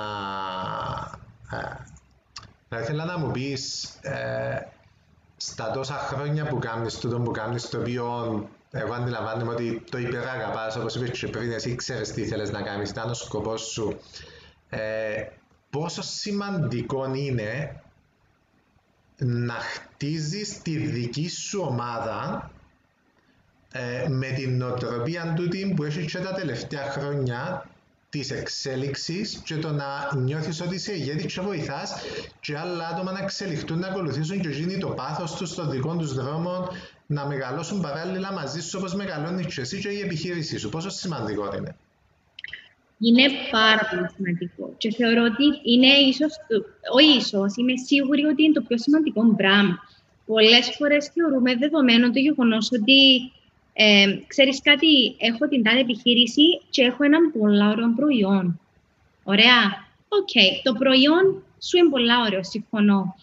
Θα 2.69 2.78
ήθελα 2.80 3.04
να 3.04 3.19
μου 3.19 3.30
πεις, 3.30 3.85
ε, 4.02 4.59
στα 5.37 5.71
τόσα 5.71 5.95
χρόνια 5.95 6.47
που 6.47 6.59
κάνεις 6.59 6.99
τούτο 6.99 7.21
που 7.21 7.30
κάνεις, 7.30 7.69
το 7.69 7.78
οποίο 7.78 8.04
εγώ 8.71 8.92
αντιλαμβάνομαι 8.92 9.52
ότι 9.52 9.83
το 9.90 9.99
υπεραγαπάς, 9.99 10.76
όπως 10.76 10.95
είπες 10.95 11.19
και 11.19 11.26
πριν, 11.26 11.52
εσύ 11.52 11.75
ξέρεις 11.75 12.12
τι 12.12 12.26
θέλεις 12.26 12.50
να 12.50 12.62
κάνεις, 12.62 12.90
ήταν 12.90 13.11
ο 13.11 13.14
σκοπός 13.14 13.62
σου. 13.62 14.00
Ε, 14.69 15.25
πόσο 15.71 16.02
σημαντικό 16.02 17.14
είναι 17.14 17.79
να 19.20 19.54
χτίζεις 19.54 20.62
τη 20.62 20.76
δική 20.76 21.28
σου 21.28 21.60
ομάδα 21.68 22.50
ε, 23.72 24.08
με 24.08 24.26
την 24.26 24.56
νοοτροπία 24.56 25.32
τούτη 25.36 25.72
που 25.76 25.84
έχει 25.84 26.04
και 26.04 26.18
τα 26.18 26.32
τελευταία 26.32 26.90
χρόνια 26.90 27.68
της 28.10 28.30
εξέλιξης 28.30 29.40
και 29.44 29.56
το 29.56 29.72
να 29.72 30.16
νιώθεις 30.16 30.60
ότι 30.60 30.74
είσαι 30.74 30.92
ηγέτης 30.92 31.34
και 31.34 31.40
βοηθάς 31.40 31.94
και 32.40 32.58
άλλα 32.58 32.88
άτομα 32.88 33.12
να 33.12 33.18
εξελιχθούν, 33.18 33.78
να 33.78 33.86
ακολουθήσουν 33.86 34.40
και 34.40 34.48
γίνει 34.48 34.78
το 34.78 34.88
πάθος 34.88 35.34
τους 35.34 35.50
στον 35.50 35.70
δικό 35.70 35.96
τους 35.96 36.14
δρόμο, 36.14 36.68
να 37.06 37.26
μεγαλώσουν 37.26 37.80
παράλληλα 37.80 38.32
μαζί 38.32 38.60
σου 38.60 38.78
όπως 38.78 38.94
μεγαλώνεις 38.94 39.54
και 39.54 39.60
εσύ 39.60 39.80
και 39.80 39.88
η 39.88 40.00
επιχείρησή 40.00 40.58
σου. 40.58 40.68
Πόσο 40.68 40.88
σημαντικό 40.88 41.56
είναι 41.56 41.76
είναι 43.00 43.25
πάρα 43.50 43.88
πολύ 43.90 44.09
σημαντικό. 44.16 44.75
Και 44.78 44.90
θεωρώ 44.90 45.23
ότι 45.23 45.45
είναι 45.73 45.87
ίσως, 45.87 46.33
όχι 46.95 47.16
ίσως, 47.16 47.57
είμαι 47.57 47.76
σίγουρη 47.76 48.25
ότι 48.25 48.42
είναι 48.42 48.52
το 48.52 48.62
πιο 48.62 48.78
σημαντικό 48.78 49.35
πράγμα. 49.37 49.78
Πολλές 50.26 50.75
φορές 50.78 51.11
θεωρούμε 51.14 51.54
δεδομένο 51.54 52.11
το 52.11 52.19
γεγονός 52.19 52.69
ότι 52.73 53.30
ε, 53.73 54.19
ξέρεις 54.26 54.62
κάτι, 54.62 55.16
έχω 55.19 55.49
την 55.49 55.62
τάδε 55.62 55.80
επιχείρηση 55.80 56.61
και 56.71 56.83
έχω 56.83 57.04
έναν 57.04 57.33
πολύ 57.38 57.64
ωραίο 57.64 57.95
προϊόν. 57.97 58.61
Ωραία. 59.23 59.88
OK. 60.09 60.28
Okay. 60.35 60.50
Το 60.62 60.73
προϊόν 60.73 61.42
σου 61.66 61.76
είναι 61.76 61.88
πολύ 61.88 62.11
ωραίο, 62.26 62.45
συμφωνώ. 62.45 63.14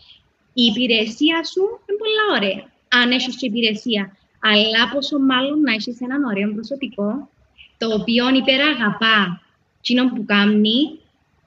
Η 0.54 0.64
υπηρεσία 0.64 1.44
σου 1.44 1.62
είναι 1.62 1.98
πολύ 2.02 2.22
ωραία, 2.36 2.64
αν 2.88 3.12
έχεις 3.12 3.36
και 3.36 3.46
υπηρεσία. 3.46 4.18
Αλλά 4.40 4.90
πόσο 4.94 5.20
μάλλον 5.20 5.62
να 5.62 5.74
έχεις 5.74 6.02
έναν 6.02 6.24
ωραίο 6.24 6.54
προσωπικό, 6.54 7.30
το 7.78 7.94
οποίο 7.94 8.30
υπεραγαπά 8.36 9.42
εκείνο 9.80 10.10
που 10.14 10.26
κάνει, 10.26 11.00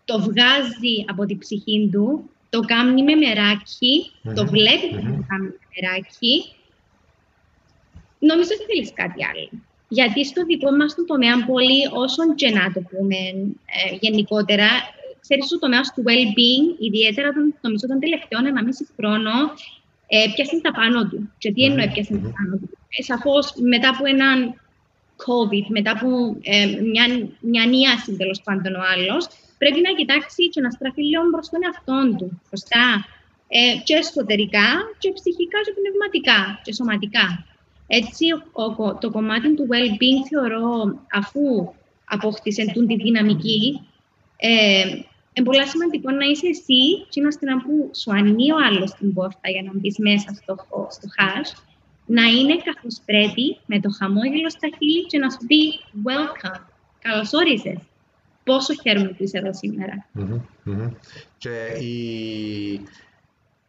το 0.05 0.21
βγάζει 0.21 1.05
από 1.07 1.25
την 1.27 1.39
ψυχή 1.39 1.89
του, 1.93 2.31
το 2.51 2.61
κάνει 2.61 3.03
με 3.03 3.15
μεράκι, 3.15 4.11
το 4.35 4.47
βλέπει 4.47 4.89
mm 4.93 4.97
το 4.97 5.25
κάνει 5.29 5.47
με 5.47 5.59
μεράκι. 5.75 6.35
Νομίζω 8.19 8.51
ότι 8.55 8.65
θέλεις 8.69 8.93
κάτι 8.95 9.25
άλλο. 9.25 9.49
Γιατί 9.89 10.25
στο 10.25 10.45
δικό 10.45 10.71
μας 10.71 10.95
το 10.95 11.05
τομέα 11.05 11.45
πολύ, 11.45 11.81
όσον 11.93 12.35
και 12.35 12.51
να 12.51 12.73
το 12.73 12.81
πούμε 12.81 13.17
ε, 13.77 13.97
γενικότερα, 14.01 14.69
ξέρεις 15.21 15.49
το 15.49 15.59
τομέα 15.59 15.81
του 15.81 16.03
well-being, 16.07 16.67
ιδιαίτερα 16.79 17.33
τον, 17.33 17.55
νομίζω 17.61 17.87
τον 17.87 18.01
τελευταίο 18.01 18.39
ένα 18.47 18.63
μισή 18.65 18.87
χρόνο, 18.97 19.33
ε, 20.07 20.17
πιάσαν 20.35 20.61
τα 20.61 20.73
πάνω 20.73 21.09
του. 21.09 21.33
Και 21.39 21.53
τι 21.53 21.65
εννοώ 21.65 21.87
πιάσαν 21.93 22.23
τα 22.23 22.31
πάνω 22.37 22.57
του. 22.61 22.69
Ε, 22.99 23.03
Σαφώς 23.03 23.53
μετά 23.73 23.89
από 23.89 24.05
έναν 24.07 24.60
COVID, 25.27 25.67
μετά 25.69 25.91
από 25.91 26.09
ε, 26.43 26.67
μια, 26.93 27.05
μια 27.41 27.65
νίαση 27.67 28.17
τέλος 28.17 28.41
πάντων 28.45 28.75
ο 28.75 28.83
άλλος, 28.95 29.29
πρέπει 29.59 29.81
να 29.81 29.91
κοιτάξει 29.99 30.49
και 30.49 30.61
να 30.61 30.71
στραφεί 30.71 31.03
λίγο 31.03 31.31
προς 31.31 31.49
τον 31.49 31.61
εαυτό 31.65 32.17
του. 32.19 32.41
Σωστά. 32.49 32.87
Ε, 33.53 33.83
και 33.85 33.95
εσωτερικά, 33.95 34.69
και 34.99 35.13
ψυχικά, 35.13 35.59
και 35.65 35.73
πνευματικά, 35.79 36.61
και 36.65 36.73
σωματικά. 36.73 37.27
Έτσι, 37.87 38.25
ο, 38.53 38.95
το 38.95 39.11
κομμάτι 39.11 39.55
του 39.55 39.69
well-being 39.71 40.21
θεωρώ, 40.31 41.01
αφού 41.13 41.73
απόκτησε 42.05 42.65
τη 42.65 42.97
δυναμική, 42.97 43.81
ε, 44.37 44.81
είναι 45.33 45.47
πολύ 45.47 45.67
σημαντικό 45.67 46.11
να 46.11 46.25
είσαι 46.25 46.47
εσύ 46.47 47.07
και 47.09 47.21
να 47.21 47.57
που 47.63 47.91
σου 47.95 48.11
ανοίγει 48.11 48.53
ο 48.53 48.57
άλλος 48.67 48.91
την 48.95 49.15
πόρτα 49.15 49.51
για 49.51 49.63
να 49.63 49.71
μπεις 49.75 49.99
μέσα 49.99 50.29
στο, 50.35 50.67
στο 50.91 51.09
hash 51.17 51.70
να 52.17 52.23
είναι 52.23 52.57
καθώς 52.57 53.01
πρέπει, 53.05 53.59
με 53.67 53.81
το 53.81 53.91
χαμόγελο 53.99 54.51
στα 54.51 54.69
χείλη 54.79 55.07
και 55.07 55.19
να 55.19 55.31
σου 55.31 55.39
πει 55.47 55.81
«Welcome, 56.07 56.61
καλώς 56.99 57.33
όρισες». 57.33 57.79
Πόσο 58.45 58.75
χαίρομαι 58.83 59.09
που 59.09 59.23
είσαι 59.23 59.39
εδώ 59.39 59.51
Και 61.39 61.67
η, 61.81 62.73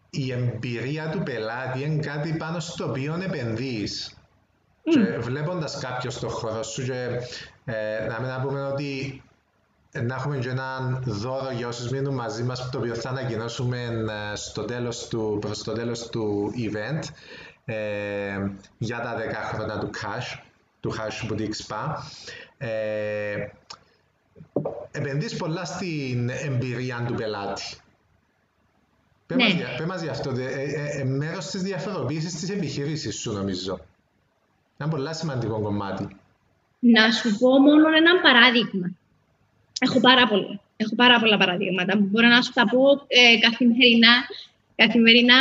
η 0.10 0.32
εμπειρία 0.32 1.10
του 1.10 1.24
πελάτη 1.24 1.84
είναι 1.84 2.06
κάτι 2.06 2.36
πάνω 2.38 2.60
στο 2.60 2.90
οποίο 2.90 3.22
επενδύεις. 3.24 4.16
Mm. 4.16 4.92
Και 4.92 5.18
βλέποντας 5.18 5.80
κάποιος 5.80 6.14
στο 6.14 6.30
χώρο 6.30 6.64
σου 6.64 6.84
και 6.84 7.08
ε, 7.66 8.08
να 8.08 8.20
μην 8.20 8.48
πούμε 8.48 8.62
ότι 8.62 9.24
να 9.92 10.16
έχουμε 10.16 10.38
και 10.38 10.50
έναν 10.50 11.04
δώρο 11.06 11.52
για 11.52 11.68
όσους 11.68 11.90
μείνουν 11.90 12.14
μαζί 12.14 12.44
μας 12.44 12.70
το 12.70 12.78
οποίο 12.78 12.96
θα 12.96 13.10
ανακοινώσουμε 13.10 13.78
ε, 14.32 14.36
στο 14.36 14.64
τέλος 14.64 15.08
του, 15.08 15.38
προς 15.42 15.64
το 15.64 15.72
τέλος 15.72 16.10
του 16.10 16.54
event 16.58 17.04
ε, 17.72 18.52
για 18.78 19.00
τα 19.00 19.16
10 19.16 19.20
χρόνια 19.54 19.78
του 19.78 19.90
Cash, 19.94 20.40
του 20.80 20.94
Cash 20.94 21.32
Boutique 21.32 21.68
Spa. 21.68 21.96
Ε, 22.58 23.48
επενδύεις 24.92 25.36
πολλά 25.36 25.66
στην 25.66 26.30
εμπειρία 26.30 27.04
του 27.08 27.14
πελάτη. 27.14 27.64
Ναι. 29.36 29.46
Πες 29.78 29.86
μας 29.86 30.02
για 30.02 30.12
αυτό, 30.12 30.30
ε, 30.30 30.44
ε, 30.44 31.00
ε, 31.00 31.04
μέρος 31.04 31.46
της 31.46 31.62
διαφοροποίησης 31.62 32.36
της 32.36 32.50
επιχείρησης 32.50 33.20
σου 33.20 33.32
νομίζω. 33.32 33.80
Ένα 34.78 34.90
πολύ 34.90 35.16
σημαντικό 35.16 35.62
κομμάτι. 35.62 36.08
Να 36.80 37.12
σου 37.12 37.38
πω 37.38 37.60
μόνο 37.60 37.88
ένα 37.96 38.22
παράδειγμα. 38.22 38.92
Έχω 39.80 40.00
πάρα 40.00 40.28
πολλά. 40.28 40.60
Έχω 40.78 40.96
πάρα 40.96 41.20
πολλά 41.20 41.38
παραδείγματα. 41.38 41.98
Μπορώ 41.98 42.28
να 42.28 42.42
σου 42.42 42.52
τα 42.54 42.66
πω 42.66 43.06
ε, 43.08 43.40
καθημερινά. 43.40 44.14
Καθημερινά 44.76 45.36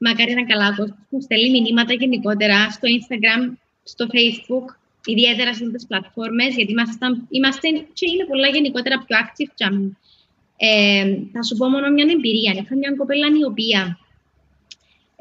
μακάρι 0.00 0.34
να 0.34 0.44
καλά 0.44 0.74
κόσμο 0.76 0.96
που 1.10 1.20
στέλνει 1.20 1.50
μηνύματα 1.50 1.92
γενικότερα 1.92 2.70
στο 2.70 2.86
Instagram, 2.96 3.42
στο 3.82 4.06
Facebook, 4.14 4.66
ιδιαίτερα 5.04 5.54
σε 5.54 5.64
αυτές 5.64 5.80
τις 5.80 5.86
πλατφόρμες, 5.86 6.54
γιατί 6.54 6.72
είμαστε, 6.72 7.06
είμαστε 7.28 7.68
και 7.68 8.06
είναι 8.12 8.24
πολλά 8.24 8.48
γενικότερα 8.48 9.04
πιο 9.06 9.16
active 9.24 9.52
ε, 10.60 11.16
θα 11.32 11.42
σου 11.42 11.56
πω 11.56 11.68
μόνο 11.68 11.90
μια 11.90 12.06
εμπειρία. 12.10 12.52
Είχα 12.52 12.76
μια 12.76 12.94
κοπέλα 12.96 13.26
η 13.26 13.44
οποία 13.44 13.98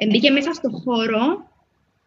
μπήκε 0.10 0.32
μέσα 0.32 0.54
στο 0.54 0.70
χώρο 0.70 1.50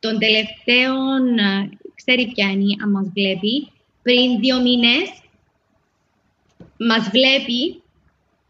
των 0.01 0.19
τελευταίων, 0.19 1.39
ε, 1.39 1.71
ξέρει 1.95 2.33
ποια 2.35 2.51
είναι, 2.51 2.77
αν 2.83 2.91
μας 2.91 3.07
βλέπει, 3.15 3.69
πριν 4.03 4.39
δύο 4.41 4.61
μήνες, 4.61 5.09
μας 6.79 7.11
βλέπει, 7.11 7.83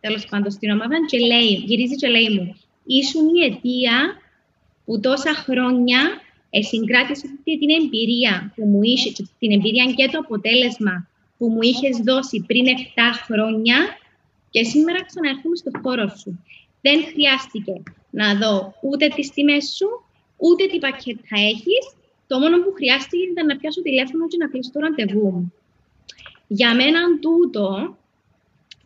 τέλος 0.01 0.27
πάντων 0.27 0.51
στην 0.51 0.71
ομάδα, 0.71 0.97
και 1.07 1.19
λέει, 1.19 1.63
γυρίζει 1.67 1.95
και 1.95 2.09
λέει 2.09 2.29
μου, 2.29 2.57
ήσουν 2.85 3.29
η 3.35 3.45
αιτία 3.45 4.17
που 4.85 5.01
τόσα 5.01 5.35
χρόνια 5.35 6.21
Εσυγκράτησε 6.51 7.27
την 7.45 7.71
εμπειρία 7.81 8.53
που 8.57 8.65
μου 8.67 8.83
είχε, 8.83 9.13
την 9.39 9.53
εμπειρία 9.53 9.85
και 9.97 10.09
το 10.13 10.19
αποτέλεσμα 10.19 11.09
που 11.39 11.49
μου 11.49 11.63
είχες 11.63 11.97
δώσει 11.97 12.45
πριν 12.47 12.65
7 12.67 12.71
χρόνια 13.25 13.77
και 14.51 14.65
σήμερα 14.65 15.05
ξαναρχόμαι 15.05 15.57
στο 15.57 15.71
χώρο 15.83 16.09
σου. 16.09 16.45
Δεν 16.81 17.05
χρειάστηκε 17.05 17.83
να 18.11 18.35
δω 18.35 18.75
ούτε 18.83 19.09
τις 19.09 19.31
τιμές 19.31 19.65
σου, 19.77 19.89
ούτε 20.37 20.67
τι 20.67 20.79
πακέτα 20.79 21.37
έχεις. 21.53 21.85
Το 22.27 22.39
μόνο 22.39 22.57
που 22.63 22.73
χρειάστηκε 22.73 23.25
ήταν 23.31 23.47
να 23.47 23.57
πιάσω 23.57 23.83
τηλέφωνο 23.83 24.29
και 24.29 24.37
να 24.37 24.49
κλείσω 24.49 24.71
το 24.73 24.81
ραντεβού 24.81 25.31
μου. 25.33 25.53
Για 26.47 26.75
μένα 26.75 27.01
τούτο, 27.21 27.97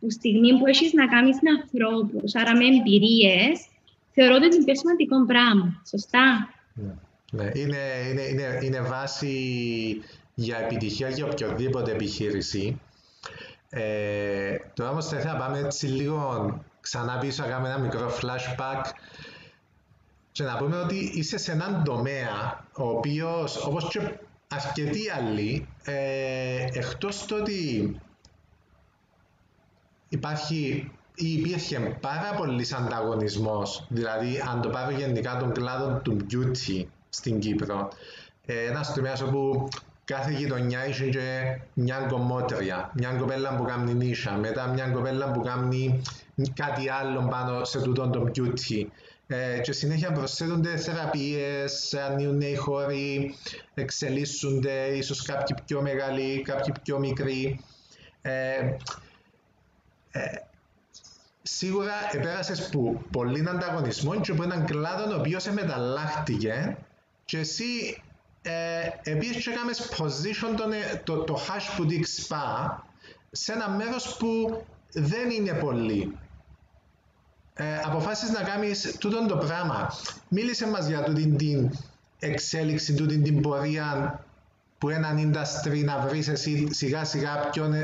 που 0.00 0.10
στιγμή 0.10 0.58
που 0.58 0.66
έχεις 0.66 0.92
να 0.92 1.06
κάνεις 1.06 1.38
με 1.42 1.50
ανθρώπους, 1.50 2.34
άρα 2.34 2.56
με 2.56 2.64
εμπειρίες, 2.64 3.66
θεωρώ 4.14 4.34
ότι 4.34 4.44
είναι 4.46 4.64
πιο 4.64 4.76
σημαντικό 4.76 5.26
πράγμα. 5.26 5.82
Σωστά; 5.88 6.48
Ναι. 6.74 6.94
ναι. 7.30 7.50
Είναι, 7.54 7.78
είναι, 8.10 8.22
είναι, 8.22 8.58
είναι 8.62 8.80
βάση 8.80 9.36
για 10.34 10.58
επιτυχία 10.58 11.08
για 11.08 11.24
οποιοδήποτε 11.26 11.92
επιχείρηση. 11.92 12.80
Ε, 13.70 14.56
τώρα 14.74 14.90
όμως 14.90 15.08
θα 15.08 15.16
ήθελα 15.16 15.32
να 15.32 15.38
πάμε 15.38 15.58
έτσι 15.58 15.86
λίγο 15.86 16.50
ξανά 16.80 17.18
πίσω, 17.18 17.42
να 17.42 17.48
κάνουμε 17.48 17.68
ένα 17.68 17.78
μικρό 17.78 18.10
flashback 18.20 18.90
και 20.32 20.42
να 20.42 20.56
πούμε 20.56 20.76
ότι 20.76 21.10
είσαι 21.14 21.38
σε 21.38 21.52
έναν 21.52 21.84
τομέα 21.84 22.64
ο 22.72 22.88
οποίος, 22.88 23.66
όπως 23.66 23.88
και 23.88 24.18
αρκετοί 24.48 25.10
άλλοι, 25.10 25.68
ε, 25.84 26.66
εκτός 26.72 27.26
το 27.26 27.36
ότι 27.36 28.00
υπάρχει 30.08 30.90
ή 30.98 31.03
υπήρχε 31.14 31.78
πάρα 32.00 32.34
πολύ 32.36 32.66
ανταγωνισμός, 32.76 33.86
δηλαδή 33.88 34.42
αν 34.52 34.60
το 34.60 34.68
πάρω 34.68 34.90
γενικά 34.90 35.36
τον 35.36 35.52
κλάδο 35.52 36.00
του 36.04 36.16
beauty 36.30 36.84
στην 37.08 37.38
Κύπρο, 37.38 37.88
ε, 38.46 38.64
ένας 38.64 38.94
τομέας 38.94 39.20
όπου 39.20 39.68
κάθε 40.04 40.32
γειτονιά 40.32 40.86
είχε 40.86 41.08
και 41.08 41.58
μια 41.74 41.98
κομμότρια, 42.08 42.90
μια 42.94 43.10
κοπέλα 43.10 43.56
που 43.56 43.64
κάνει 43.64 43.94
νύσια, 43.94 44.32
μετά 44.32 44.66
μια 44.66 44.88
κοπέλα 44.88 45.30
που 45.30 45.40
κάνει 45.40 46.02
κάτι 46.54 46.88
άλλο 46.88 47.28
πάνω 47.30 47.64
σε 47.64 47.80
τούτον 47.80 48.12
το 48.12 48.30
beauty. 48.34 48.86
Ε, 49.26 49.58
και 49.58 49.72
συνέχεια 49.72 50.12
προσθέτονται 50.12 50.76
θεραπείες, 50.76 51.94
ανοίγουν 51.94 52.36
νέοι 52.36 52.56
χώροι, 52.56 53.34
εξελίσσονται, 53.74 54.86
ίσως 54.86 55.22
κάποιοι 55.22 55.56
πιο 55.66 55.82
μεγάλοι, 55.82 56.42
κάποιοι 56.42 56.72
πιο 56.82 56.98
μικροί. 56.98 57.60
Ε, 58.22 58.32
ε, 60.10 60.20
σίγουρα 61.46 61.92
επέρασες 62.12 62.68
που 62.68 63.02
πολύ 63.10 63.48
ανταγωνισμό 63.48 64.20
και 64.20 64.30
από 64.30 64.42
έναν 64.42 64.64
κλάδο 64.64 65.14
ο 65.14 65.18
οποίος 65.18 65.48
μεταλλάχτηκε 65.48 66.76
και 67.24 67.38
εσύ 67.38 68.02
ε, 68.42 69.10
επίσης 69.10 69.46
έκανες 69.46 69.90
position 69.96 70.56
τον, 70.56 70.72
ε, 70.72 71.02
το, 71.04 71.16
το 71.16 71.40
hash 71.46 71.80
boutique 71.80 72.26
spa 72.26 72.76
σε 73.30 73.52
ένα 73.52 73.68
μέρος 73.68 74.16
που 74.16 74.62
δεν 74.92 75.30
είναι 75.30 75.52
πολύ. 75.52 76.18
Ε, 77.54 77.78
αποφάσισες 77.84 78.34
να 78.34 78.42
κάνεις 78.42 78.96
τούτο 78.98 79.26
το 79.26 79.36
πράγμα. 79.36 79.90
Μίλησε 80.28 80.66
μας 80.66 80.86
για 80.86 81.02
τούτη 81.02 81.26
την 81.26 81.78
εξέλιξη, 82.18 82.94
τούτη 82.94 83.18
την 83.18 83.40
πορεία 83.40 84.23
που 84.84 84.90
έναν 84.90 85.16
industry 85.26 85.84
να 85.84 86.06
βρεις 86.08 86.28
εσύ 86.28 86.68
σιγά 86.70 87.04
σιγά 87.04 87.48
ποιον 87.52 87.74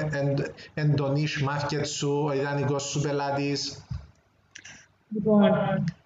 εν, 0.74 0.96
το 0.96 1.12
niche 1.12 1.48
market 1.48 1.86
σου, 1.86 2.24
ο 2.26 2.32
ιδανικός 2.32 2.82
σου 2.82 3.00
πελάτης. 3.00 3.84
Λοιπόν, 5.14 5.50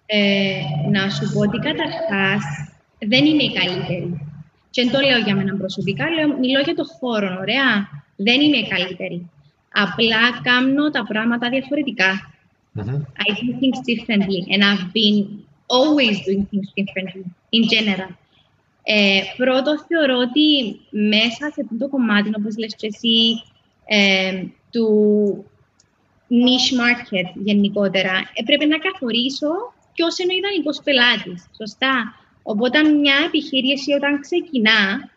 ε, 0.05 0.61
να 0.91 1.09
σου 1.09 1.33
πω 1.33 1.39
ότι 1.39 1.57
καταρχάς 1.57 2.43
δεν 2.99 3.25
είμαι 3.25 3.43
η 3.43 3.53
καλύτερη. 3.53 4.21
Και 4.69 4.83
δεν 4.83 4.91
το 4.91 4.99
λέω 4.99 5.17
για 5.17 5.35
μένα 5.35 5.55
προσωπικά, 5.55 6.09
λέω, 6.09 6.37
μιλώ 6.37 6.59
για 6.59 6.75
το 6.75 6.85
χώρο, 6.99 7.37
ωραία. 7.39 7.87
Δεν 8.15 8.41
είμαι 8.41 8.57
η 8.57 8.67
καλύτερη. 8.67 9.29
Απλά 9.71 10.41
κάνω 10.43 10.89
τα 10.89 11.05
πράγματα 11.07 11.49
διαφορετικά. 11.49 12.33
Mm-hmm. 12.77 12.99
I 13.25 13.29
do 13.39 13.49
things 13.61 13.79
differently 13.91 14.39
and 14.51 14.61
I've 14.69 14.87
been 14.99 15.17
always 15.77 16.15
doing 16.25 16.45
things 16.51 16.67
differently 16.77 17.25
in 17.49 17.63
general. 17.73 18.11
Ε, 18.87 19.21
πρώτο, 19.37 19.71
θεωρώ 19.87 20.17
ότι 20.17 20.79
μέσα 20.89 21.45
σε 21.53 21.61
αυτό 21.63 21.77
το 21.79 21.87
κομμάτι, 21.89 22.29
όπως 22.37 22.57
λες 22.57 22.75
και 22.75 22.87
εσύ, 22.87 23.43
ε, 23.85 24.43
του 24.71 24.89
niche 26.29 26.71
market 26.81 27.29
γενικότερα, 27.33 28.31
έπρεπε 28.33 28.65
να 28.65 28.77
καθορίσω 28.77 29.73
ποιος 29.93 30.17
είναι 30.17 30.33
ο 30.33 30.37
ιδανικός 30.37 30.81
πελάτης. 30.83 31.45
Σωστά. 31.57 32.13
Οπότε 32.43 32.83
μια 32.83 33.15
επιχείρηση 33.25 33.91
όταν 33.93 34.19
ξεκινά 34.19 35.09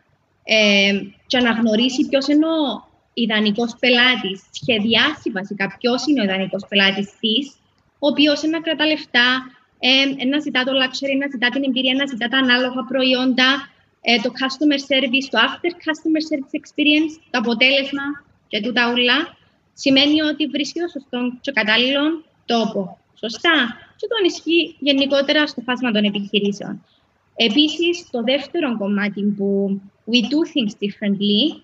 ε, 0.43 1.01
και 1.27 1.37
αναγνωρίσει 1.37 2.07
ποιος 2.07 2.27
είναι 2.27 2.45
ο 2.45 2.89
ιδανικός 3.13 3.75
πελάτης, 3.79 4.41
σχεδιάσει 4.51 5.29
βασικά 5.31 5.75
ποιος 5.79 6.07
είναι 6.07 6.21
ο 6.21 6.23
ιδανικός 6.23 6.65
πελάτης 6.69 7.09
της, 7.19 7.55
ο 7.99 8.07
οποίος 8.07 8.41
είναι 8.41 8.57
να 8.57 8.63
κρατά 8.63 8.85
λεφτά, 8.85 9.27
ε, 9.79 10.25
να 10.25 10.39
ζητά 10.39 10.63
το 10.63 10.71
luxury, 10.81 11.15
να 11.19 11.27
ζητά 11.33 11.49
την 11.49 11.63
εμπειρία, 11.63 11.93
να 11.93 12.05
ζητά 12.05 12.27
τα 12.27 12.37
ανάλογα 12.37 12.81
προϊόντα, 12.91 13.49
ε, 14.01 14.15
το 14.23 14.29
customer 14.39 14.79
service, 14.89 15.27
το 15.31 15.37
after 15.47 15.71
customer 15.85 16.21
service 16.29 16.53
experience, 16.59 17.13
το 17.31 17.37
αποτέλεσμα 17.43 18.05
και 18.47 18.61
τούτα 18.61 18.91
ούλα, 18.91 19.37
σημαίνει 19.73 20.21
ότι 20.21 20.47
βρίσκει 20.47 20.79
το 20.79 20.87
σωστό 20.87 21.19
και 21.41 21.51
κατάλληλο 21.51 22.23
τόπο. 22.45 22.97
Σωστά. 23.19 23.55
Και 23.97 24.07
το 24.07 24.15
ανισχύει 24.19 24.75
γενικότερα 24.79 25.47
στο 25.47 25.61
φάσμα 25.61 25.91
των 25.91 26.03
επιχειρήσεων. 26.03 26.85
Επίσης, 27.35 28.09
το 28.11 28.23
δεύτερο 28.23 28.77
κομμάτι 28.77 29.21
που 29.21 29.81
we 30.11 30.21
do 30.31 30.41
things 30.53 30.73
differently 30.83 31.61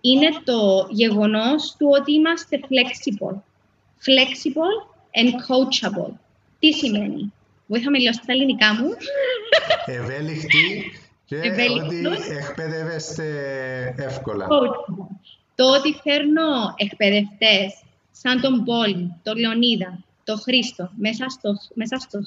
είναι 0.00 0.28
το 0.44 0.88
γεγονός 0.90 1.74
του 1.78 1.88
ότι 2.00 2.12
είμαστε 2.12 2.60
flexible. 2.62 3.34
Flexible 4.06 4.76
and 5.20 5.30
coachable. 5.46 6.12
Τι 6.58 6.72
σημαίνει; 6.72 7.32
Βοήθαμε 7.66 7.98
λίγο 7.98 8.12
στα 8.12 8.32
ελληνικά 8.32 8.74
μου. 8.74 8.88
Ευέλικτη 9.86 10.92
και 11.24 11.36
ότι 11.36 12.34
εκπαιδεύεστε 12.38 13.24
εύκολα. 13.96 14.46
Το 15.54 15.74
ότι 15.74 16.00
φέρνω 16.02 16.74
εκπαιδευτές 16.76 17.82
σαν 18.10 18.40
τον 18.40 18.64
Πόλη, 18.64 19.14
τον 19.22 19.38
Λεωνίδα, 19.38 20.04
τον 20.24 20.38
Χρήστο, 20.38 20.90
μέσα 20.96 21.28
στο, 21.28 21.54
μέσα 21.74 21.96
στο 21.98 22.20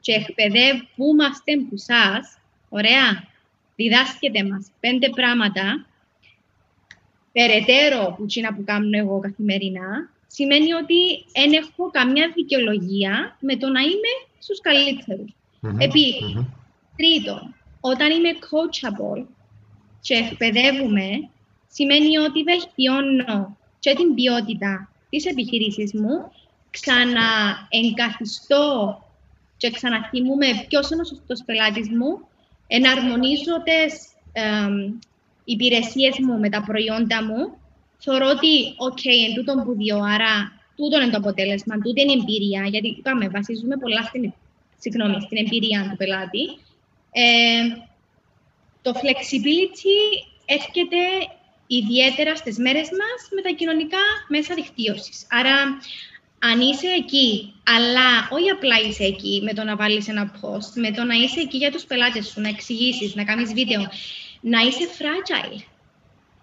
και 0.00 0.12
εκπαιδεύομαστε 0.12 1.56
που 1.68 1.76
σας, 1.76 2.38
ωραία, 2.68 3.24
διδάσκεται 3.76 4.44
μας 4.44 4.66
πέντε 4.80 5.08
πράγματα, 5.08 5.86
περαιτέρω 7.32 8.14
που 8.16 8.26
τσίνα 8.26 8.54
που 8.54 8.64
κάνω 8.64 8.98
εγώ 8.98 9.18
καθημερινά, 9.20 10.10
σημαίνει 10.36 10.72
ότι 10.72 11.24
δεν 11.34 11.52
έχω 11.52 11.90
καμιά 11.90 12.32
δικαιολογία 12.34 13.36
με 13.40 13.56
το 13.56 13.68
να 13.68 13.80
είμαι 13.80 14.12
στους 14.38 14.60
καλύτερους. 14.60 15.34
Mm-hmm. 15.62 16.46
τρίτο, 16.96 17.54
όταν 17.80 18.10
είμαι 18.10 18.32
coachable 18.48 19.24
και 20.00 20.14
εκπαιδεύουμε, 20.14 21.28
σημαίνει 21.68 22.18
ότι 22.18 22.42
βελτιώνω 22.42 23.56
και 23.78 23.94
την 23.94 24.14
ποιότητα 24.14 24.88
της 25.10 25.26
επιχειρήσης 25.26 25.94
μου, 25.94 26.32
ξαναεγκαθιστώ 26.70 28.98
και 29.56 29.70
ξαναθυμούμε 29.70 30.46
ποιος 30.68 30.90
είναι 30.90 31.00
ο 31.00 31.04
σωστός 31.04 31.42
πελάτης 31.44 31.88
μου, 31.88 32.28
εναρμονίζω 32.66 33.62
τι 33.64 33.72
ε, 34.32 34.68
υπηρεσίες 35.44 36.18
μου 36.18 36.38
με 36.38 36.48
τα 36.48 36.62
προϊόντα 36.62 37.24
μου. 37.24 37.59
Θεωρώ 38.04 38.26
ότι, 38.28 38.52
OK, 38.88 39.04
εν 39.28 39.34
τούτο 39.34 39.62
που 39.64 39.74
δύο, 39.76 39.96
άρα 39.96 40.32
τούτο 40.76 41.00
είναι 41.00 41.10
το 41.10 41.16
αποτέλεσμα, 41.16 41.74
τούτο 41.74 42.02
είναι 42.02 42.12
η 42.12 42.18
εμπειρία, 42.20 42.62
γιατί 42.66 42.88
είπαμε, 42.88 43.28
βασίζουμε 43.28 43.76
πολλά 43.76 44.02
στην, 44.02 44.32
συγγνώμη, 44.78 45.20
στην 45.20 45.36
εμπειρία 45.44 45.88
του 45.90 45.96
πελάτη. 45.96 46.44
Ε, 47.12 47.62
το 48.82 48.92
flexibility 49.00 49.98
έρχεται 50.44 51.00
ιδιαίτερα 51.66 52.36
στις 52.36 52.58
μέρες 52.58 52.88
μας 52.90 53.20
με 53.34 53.42
τα 53.42 53.50
κοινωνικά 53.50 53.98
μέσα 54.28 54.54
δικτύωσης. 54.54 55.26
Άρα, 55.30 55.56
αν 56.38 56.60
είσαι 56.60 56.88
εκεί, 56.98 57.54
αλλά 57.64 58.28
όχι 58.30 58.50
απλά 58.50 58.76
είσαι 58.80 59.04
εκεί 59.04 59.40
με 59.44 59.52
το 59.52 59.64
να 59.64 59.76
βάλεις 59.76 60.08
ένα 60.08 60.40
post, 60.40 60.72
με 60.74 60.90
το 60.90 61.04
να 61.04 61.14
είσαι 61.14 61.40
εκεί 61.40 61.56
για 61.56 61.70
τους 61.70 61.84
πελάτες 61.84 62.26
σου, 62.26 62.40
να 62.40 62.48
εξηγήσεις, 62.48 63.14
να 63.14 63.24
κάνεις 63.24 63.52
βίντεο, 63.52 63.80
να 64.40 64.60
είσαι 64.60 64.88
fragile. 64.98 65.62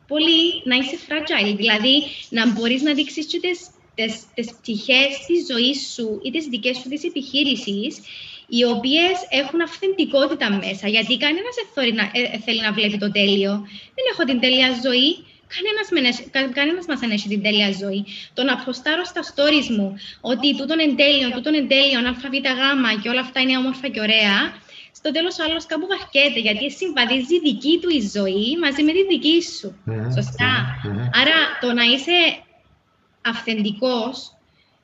Πολύ 0.07 0.61
να 0.63 0.75
είσαι 0.75 0.97
fragile, 1.07 1.55
δηλαδή 1.55 2.03
να 2.29 2.51
μπορείς 2.51 2.81
να 2.81 2.93
δείξεις 2.93 3.25
και 3.25 3.39
τις, 3.39 3.59
τις, 3.95 4.23
τις 4.33 4.47
πτυχές 4.61 5.11
της 5.27 5.45
ζωής 5.51 5.93
σου 5.93 6.19
ή 6.23 6.29
τις 6.31 6.45
δικές 6.45 6.77
σου 6.77 6.89
της 6.89 7.03
επιχείρησης, 7.03 7.99
οι 8.47 8.63
οποίες 8.63 9.17
έχουν 9.29 9.61
αυθεντικότητα 9.61 10.49
μέσα, 10.51 10.87
γιατί 10.87 11.17
κανένας 11.17 11.55
ε, 12.13 12.37
θέλει 12.37 12.61
να 12.61 12.73
βλέπει 12.73 12.97
το 12.97 13.11
τέλειο. 13.11 13.51
Δεν 13.95 14.05
έχω 14.11 14.23
την 14.23 14.39
τέλεια 14.39 14.69
ζωή, 14.83 15.25
Κανένας, 15.55 16.17
κανένας 16.53 16.85
μας 16.85 16.99
δεν 16.99 17.11
έχει 17.11 17.27
την 17.27 17.41
τέλεια 17.41 17.71
ζωή. 17.71 18.05
Το 18.33 18.43
να 18.43 18.55
προστάρω 18.63 19.03
στα 19.03 19.21
stories 19.31 19.67
μου 19.77 19.95
ότι 20.21 20.55
τούτον 20.57 20.79
εν 20.79 20.95
τέλειο, 20.95 21.31
τούτον 21.31 21.53
εν 21.55 21.67
τέλειο, 21.67 21.99
αβ, 22.09 22.17
γ 22.17 23.01
και 23.01 23.09
όλα 23.09 23.19
αυτά 23.19 23.39
είναι 23.39 23.57
όμορφα 23.57 23.87
και 23.87 23.99
ωραία, 23.99 24.37
στο 24.99 25.11
τέλος 25.11 25.39
ο 25.39 25.43
άλλος 25.43 25.65
κάπου 25.65 25.87
βαρκέται, 25.87 26.39
γιατί 26.39 26.71
συμβαδίζει 26.71 27.39
δική 27.39 27.79
του 27.81 27.89
η 27.89 28.01
ζωή 28.15 28.57
μαζί 28.63 28.83
με 28.83 28.91
τη 28.91 29.05
δική 29.07 29.41
σου. 29.41 29.69
Σωστά. 30.15 30.51
Άρα 31.21 31.37
το 31.61 31.73
να 31.73 31.83
είσαι 31.83 32.17
αυθεντικός 33.21 34.31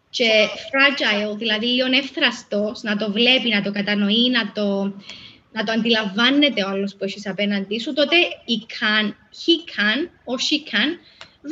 και 0.10 0.30
fragile, 0.70 1.38
δηλαδή 1.38 1.66
λίγο 1.66 1.88
εύθραστος, 1.92 2.82
να 2.82 2.96
το 2.98 3.12
βλέπει, 3.12 3.50
να 3.50 3.62
το 3.62 3.72
κατανοεί, 3.72 4.30
να 4.30 4.52
το, 4.52 4.94
να 5.52 5.64
το 5.64 5.72
αντιλαμβάνεται 5.72 6.64
ο 6.64 6.70
άλλος 6.70 6.96
που 6.96 7.04
έχεις 7.04 7.28
απέναντί 7.28 7.80
σου, 7.80 7.94
τότε 7.94 8.16
he 8.48 8.58
can, 8.78 9.06
he 9.44 9.56
can 9.74 10.00
or 10.30 10.38
she 10.48 10.58
can 10.72 10.90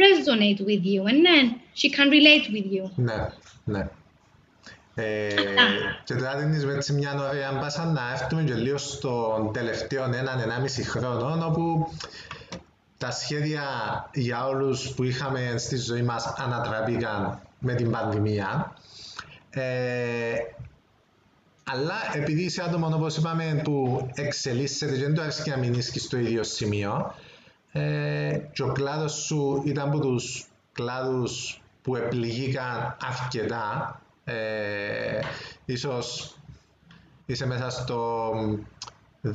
resonate 0.02 0.62
with 0.70 0.84
you 0.94 1.02
and 1.12 1.20
then 1.28 1.46
she 1.80 1.90
can 1.96 2.08
relate 2.10 2.48
with 2.56 2.68
you. 2.76 2.92
Ναι, 2.96 3.28
ναι. 3.64 3.90
Ε, 4.96 5.28
και 6.04 6.16
τώρα 6.16 6.36
δίνεις 6.38 6.66
με 6.66 6.74
έτσι 6.74 6.94
μια 6.94 7.28
ωραία 7.30 7.52
μπάσα 7.52 7.86
να 7.86 8.02
έρθουμε 8.12 8.44
και 8.44 8.54
λίγο 8.54 8.78
στον 8.78 9.54
τελευταίο 9.54 10.04
έναν, 10.04 10.40
ενάμιση 10.40 10.84
χρόνο, 10.84 11.46
όπου 11.46 11.94
τα 12.98 13.12
σχέδια 13.12 13.64
για 14.14 14.48
όλους 14.48 14.90
που 14.90 15.04
είχαμε 15.04 15.54
στη 15.58 15.78
ζωή 15.78 16.02
μας 16.02 16.34
ανατραπήκαν 16.38 17.40
με 17.60 17.74
την 17.74 17.92
πανδημία. 17.92 18.74
Ε, 19.50 20.34
αλλά 21.64 21.96
επειδή 22.14 22.44
είσαι 22.44 22.64
άτομο, 22.64 22.90
όπως 22.94 23.18
είπαμε, 23.18 23.62
που 23.64 24.08
εξελίσσεται 24.16 24.96
και 24.96 25.04
δεν 25.04 25.16
το 25.16 25.22
αρέσει 25.22 25.50
να 25.50 25.58
μείνει 25.58 25.82
στο 25.82 26.18
ίδιο 26.18 26.44
σημείο, 26.44 27.16
ε, 27.72 28.38
και 28.54 28.64
ο 28.64 28.72
κλάδος 28.72 29.14
σου 29.14 29.64
ήταν 29.66 29.88
από 29.88 30.00
τους 30.00 30.46
κλάδους 30.74 31.62
που 31.82 31.96
επληγήκαν 31.96 32.98
αρκετά. 33.02 34.02
Ε, 34.32 35.20
ίσως 35.66 36.36
είσαι 37.26 37.46
μέσα 37.46 37.70
στο 37.70 38.32
10-20% 39.24 39.30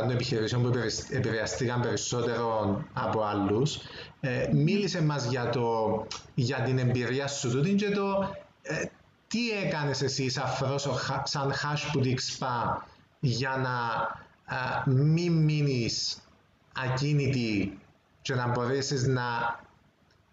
των 0.00 0.10
επιχειρήσεων 0.10 0.62
που 0.62 0.78
επηρεαστήκαν 1.10 1.80
περισσότερο 1.80 2.78
από 2.92 3.22
άλλους. 3.22 3.78
Ε, 4.20 4.48
μίλησε 4.52 5.02
μας 5.02 5.24
για, 5.24 5.48
το, 5.48 6.06
για 6.34 6.62
την 6.62 6.78
εμπειρία 6.78 7.26
σου 7.26 7.50
τούτη 7.50 7.74
και 7.74 7.90
το 7.90 8.34
ε, 8.62 8.84
τι 9.28 9.50
έκανες 9.50 10.02
εσύ 10.02 10.28
σαν 10.28 10.46
φρόσο, 10.46 10.98
σαν 11.24 11.52
hash 11.52 12.14
σπα 12.16 12.86
για 13.20 13.56
να 13.56 13.76
ε, 14.56 14.90
μην 14.90 15.32
μείνεις 15.32 16.18
ακίνητη 16.84 17.78
και 18.22 18.34
να 18.34 18.48
μπορέσεις 18.48 19.06
να, 19.06 19.22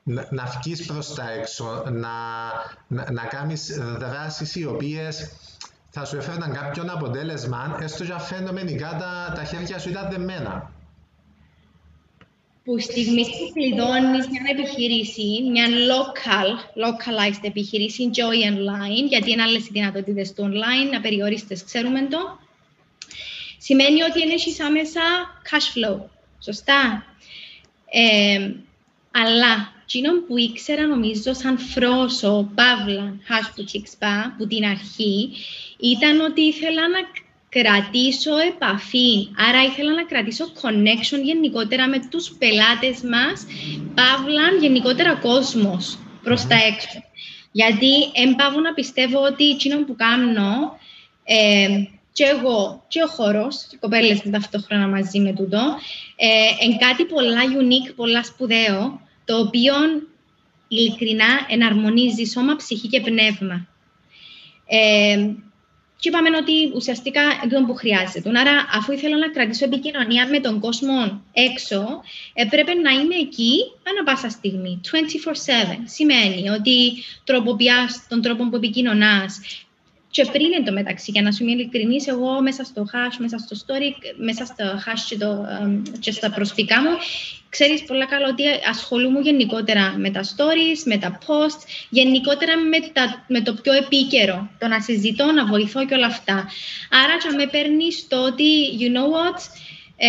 να, 0.07 0.27
να 0.31 0.45
βγεις 0.45 0.85
προς 0.85 1.13
τα 1.13 1.31
έξω, 1.31 1.83
να, 1.91 2.09
να, 2.87 3.11
να 3.11 3.25
κάνεις 3.25 3.79
δράσεις 3.97 4.55
οι 4.55 4.65
οποίες 4.65 5.31
θα 5.89 6.05
σου 6.05 6.17
έφεραν 6.17 6.53
κάποιον 6.53 6.89
αποτέλεσμα, 6.89 7.77
έστω 7.81 8.05
και 8.05 8.13
φαινομενικά 8.19 8.89
τα, 8.99 9.33
τα 9.35 9.43
χέρια 9.43 9.79
σου 9.79 9.89
ήταν 9.89 10.09
δεμένα. 10.11 10.71
Που 12.63 12.79
στιγμή 12.79 13.21
που 13.21 13.51
κλειδώνεις 13.53 14.27
μια 14.27 14.41
επιχείρηση, 14.51 15.41
μια 15.51 15.65
local, 15.67 16.49
localized 16.85 17.41
επιχείρηση, 17.41 18.09
Joy 18.13 18.53
Online, 18.53 19.07
γιατί 19.07 19.31
είναι 19.31 19.41
άλλες 19.41 19.65
οι 19.65 19.69
δυνατότητες 19.71 20.33
του 20.33 20.51
online, 20.51 20.95
απεριόριστε, 20.95 21.57
ξέρουμε 21.65 22.07
το, 22.07 22.39
σημαίνει 23.57 24.01
ότι 24.01 24.21
έχεις 24.21 24.59
άμεσα 24.59 25.01
cash 25.49 25.77
flow. 25.77 25.99
Σωστά. 26.39 27.05
Ε, 27.89 28.51
αλλά 29.11 29.74
εκείνο 29.87 30.21
που 30.27 30.37
ήξερα 30.37 30.87
νομίζω 30.87 31.33
σαν 31.33 31.57
φρόσο, 31.57 32.51
παύλα, 32.55 33.17
hash 33.29 33.59
boutique 33.59 33.89
spa, 33.97 34.31
που 34.37 34.47
την 34.47 34.65
αρχή, 34.65 35.29
ήταν 35.79 36.19
ότι 36.19 36.41
ήθελα 36.41 36.89
να 36.89 36.99
κρατήσω 37.49 38.37
επαφή. 38.37 39.27
Άρα 39.49 39.63
ήθελα 39.63 39.93
να 39.93 40.03
κρατήσω 40.03 40.45
connection 40.61 41.21
γενικότερα 41.23 41.87
με 41.87 42.07
τους 42.09 42.35
πελάτες 42.39 43.01
μας, 43.01 43.45
παύλα 43.93 44.43
γενικότερα 44.59 45.15
κόσμος 45.15 45.97
προς 46.23 46.47
τα 46.47 46.55
έξω. 46.55 47.03
Γιατί 47.51 47.91
εμπάβω 48.13 48.59
να 48.59 48.73
πιστεύω 48.73 49.19
ότι 49.21 49.49
εκείνο 49.49 49.85
που 49.85 49.95
κάνω 49.95 50.79
ε, 51.23 51.67
και 52.11 52.23
εγώ 52.23 52.83
και 52.87 53.03
ο 53.03 53.07
χώρος, 53.07 53.67
και 53.69 53.77
κοπέλες 53.79 54.21
ταυτόχρονα 54.31 54.87
μαζί 54.87 55.19
με 55.19 55.33
τούτο, 55.33 55.77
ε, 56.15 56.65
είναι 56.65 56.77
κάτι 56.77 57.05
πολλά 57.05 57.41
unique, 57.59 57.93
πολλά 57.95 58.23
σπουδαίο, 58.23 59.01
το 59.25 59.39
οποίο 59.39 59.73
ειλικρινά 60.67 61.45
εναρμονίζει 61.49 62.23
σώμα, 62.23 62.55
ψυχή 62.55 62.87
και 62.87 63.01
πνεύμα. 63.01 63.67
Ε, 64.67 65.29
και 65.99 66.09
είπαμε 66.09 66.37
ότι 66.37 66.71
ουσιαστικά 66.75 67.21
είναι 67.43 67.65
που 67.65 67.75
χρειάζεται. 67.75 68.29
Άρα, 68.39 68.65
αφού 68.71 68.91
ήθελα 68.91 69.17
να 69.17 69.29
κρατήσω 69.29 69.65
επικοινωνία 69.65 70.27
με 70.27 70.39
τον 70.39 70.59
κόσμο 70.59 71.21
έξω, 71.33 72.01
έπρεπε 72.33 72.73
να 72.73 72.91
είμαι 72.91 73.15
εκεί 73.15 73.57
ανά 73.89 74.03
πάσα 74.03 74.29
στιγμή, 74.29 74.81
24-7. 74.91 74.97
Σημαίνει 75.83 76.49
ότι 76.49 77.03
τροποποιάς 77.23 78.05
τον 78.09 78.21
τρόπο 78.21 78.49
που 78.49 78.55
επικοινωνάς, 78.55 79.39
και 80.15 80.25
πριν 80.25 80.53
εν 80.57 80.65
τω 80.65 80.71
μεταξύ, 80.71 81.11
για 81.11 81.21
να 81.21 81.31
σου 81.31 81.43
είμαι 81.43 81.51
ειλικρινής, 81.51 82.07
εγώ 82.07 82.41
μέσα 82.41 82.63
στο 82.63 82.85
hash, 82.93 83.15
μέσα 83.17 83.37
στο 83.37 83.55
story, 83.65 84.13
μέσα 84.17 84.45
στο 84.45 84.65
hash 84.85 85.03
και, 85.09 85.17
το, 85.17 85.45
και 85.99 86.11
στα 86.11 86.31
προσωπικά 86.31 86.81
μου, 86.81 86.89
ξέρεις 87.49 87.83
πολύ 87.83 88.05
καλά 88.05 88.27
ότι 88.27 88.43
ασχολούμαι 88.69 89.19
γενικότερα 89.19 89.93
με 89.97 90.09
τα 90.09 90.23
stories, 90.23 90.79
με 90.85 90.97
τα 90.97 91.17
posts, 91.25 91.63
γενικότερα 91.89 92.57
με, 92.57 92.79
τα, 92.93 93.25
με 93.27 93.41
το 93.41 93.53
πιο 93.53 93.73
επίκαιρο, 93.73 94.49
το 94.59 94.67
να 94.67 94.79
συζητώ, 94.81 95.31
να 95.31 95.45
βοηθώ 95.45 95.85
και 95.85 95.93
όλα 95.93 96.05
αυτά. 96.05 96.49
Άρα, 97.03 97.17
και 97.17 97.35
με 97.35 97.47
παίρνεις 97.47 98.07
το 98.07 98.25
ότι, 98.25 98.43
you 98.79 98.89
know 98.95 99.09
what, 99.15 99.39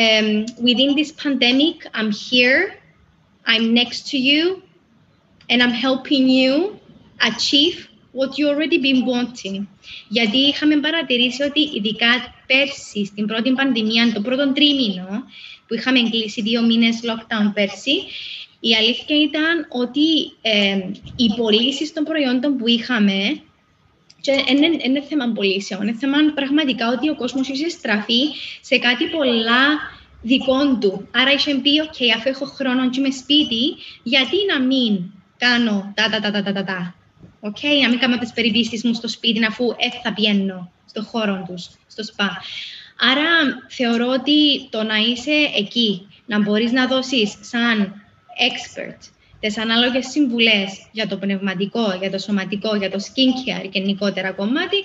um, 0.01 0.45
within 0.67 0.95
this 0.99 1.13
pandemic, 1.23 1.77
I'm 1.99 2.11
here, 2.31 2.61
I'm 3.47 3.75
next 3.75 4.01
to 4.11 4.17
you, 4.29 4.63
and 5.51 5.63
I'm 5.63 5.77
helping 5.87 6.29
you 6.29 6.55
achieve 7.31 7.96
what 8.19 8.31
you 8.39 8.47
already 8.49 8.79
been 8.87 9.01
wanting. 9.11 9.67
Γιατί 10.09 10.37
είχαμε 10.37 10.77
παρατηρήσει 10.77 11.43
ότι 11.43 11.61
ειδικά 11.61 12.35
πέρσι, 12.47 13.05
στην 13.05 13.27
πρώτη 13.27 13.53
πανδημία, 13.53 14.13
το 14.13 14.21
πρώτο 14.21 14.53
τρίμηνο, 14.53 15.25
που 15.67 15.75
είχαμε 15.75 16.01
κλείσει 16.11 16.43
δύο 16.43 16.63
μήνες 16.63 17.01
lockdown 17.03 17.51
πέρσι, 17.55 17.97
η 18.61 18.75
αλήθεια 18.75 19.21
ήταν 19.21 19.67
ότι 19.69 20.09
ε, 20.43 20.79
οι 21.17 21.35
πωλήσεις 21.37 21.93
των 21.93 22.05
προϊόντων 22.05 22.57
που 22.57 22.69
είχαμε 22.69 23.41
και 24.21 24.33
είναι, 24.49 24.67
είναι 24.85 25.03
θέμα 25.09 25.33
πωλήσεων, 25.35 25.83
είναι 25.83 25.97
θέμα 25.99 26.17
πραγματικά 26.35 26.89
ότι 26.89 27.09
ο 27.09 27.15
κόσμος 27.15 27.49
είχε 27.49 27.69
στραφεί 27.69 28.23
σε 28.61 28.79
κάτι 28.79 29.05
πολλά 29.07 29.65
δικών 30.23 30.81
του. 30.81 31.09
Άρα 31.11 31.33
είχε 31.33 31.55
πει, 31.55 31.71
OK, 31.85 31.99
αφού 32.17 32.29
έχω 32.29 32.45
χρόνο 32.45 32.91
και 32.91 33.01
είμαι 33.01 33.11
σπίτι, 33.11 33.75
γιατί 34.03 34.37
να 34.53 34.61
μην 34.61 35.11
κάνω 35.39 35.93
τα 35.97 36.09
τα 36.11 36.21
τα 36.21 36.31
τα 36.31 36.43
τα 36.43 36.53
τα 36.53 36.65
τα. 36.65 36.95
Okay, 37.47 37.81
να 37.83 37.89
μην 37.89 37.99
κάνω 37.99 38.19
τις 38.19 38.33
περιπτώσει 38.33 38.87
μου 38.87 38.95
στο 38.95 39.09
σπίτι, 39.09 39.45
αφού 39.45 39.75
έτσι 39.77 40.01
θα 40.03 40.13
πιένω 40.13 40.73
στο 40.87 41.03
χώρο 41.03 41.45
τους, 41.49 41.69
στο 41.87 42.05
σπα. 42.05 42.43
Άρα 42.99 43.31
θεωρώ 43.69 44.07
ότι 44.07 44.69
το 44.71 44.83
να 44.83 44.97
είσαι 44.97 45.51
εκεί, 45.57 46.07
να 46.27 46.41
μπορείς 46.41 46.73
να 46.73 46.87
δώσεις 46.87 47.37
σαν 47.41 48.03
expert 48.49 49.11
τις 49.41 49.59
ανάλογες 49.59 50.07
συμβουλές 50.07 50.89
για 50.93 51.09
το 51.09 51.17
πνευματικό, 51.17 51.97
για 52.01 52.11
το 52.11 52.19
σωματικό, 52.19 52.77
για 52.77 52.91
το 52.91 52.99
skincare 53.01 53.69
και 53.71 53.79
γενικότερα 53.79 54.33
κομμάτι, 54.33 54.77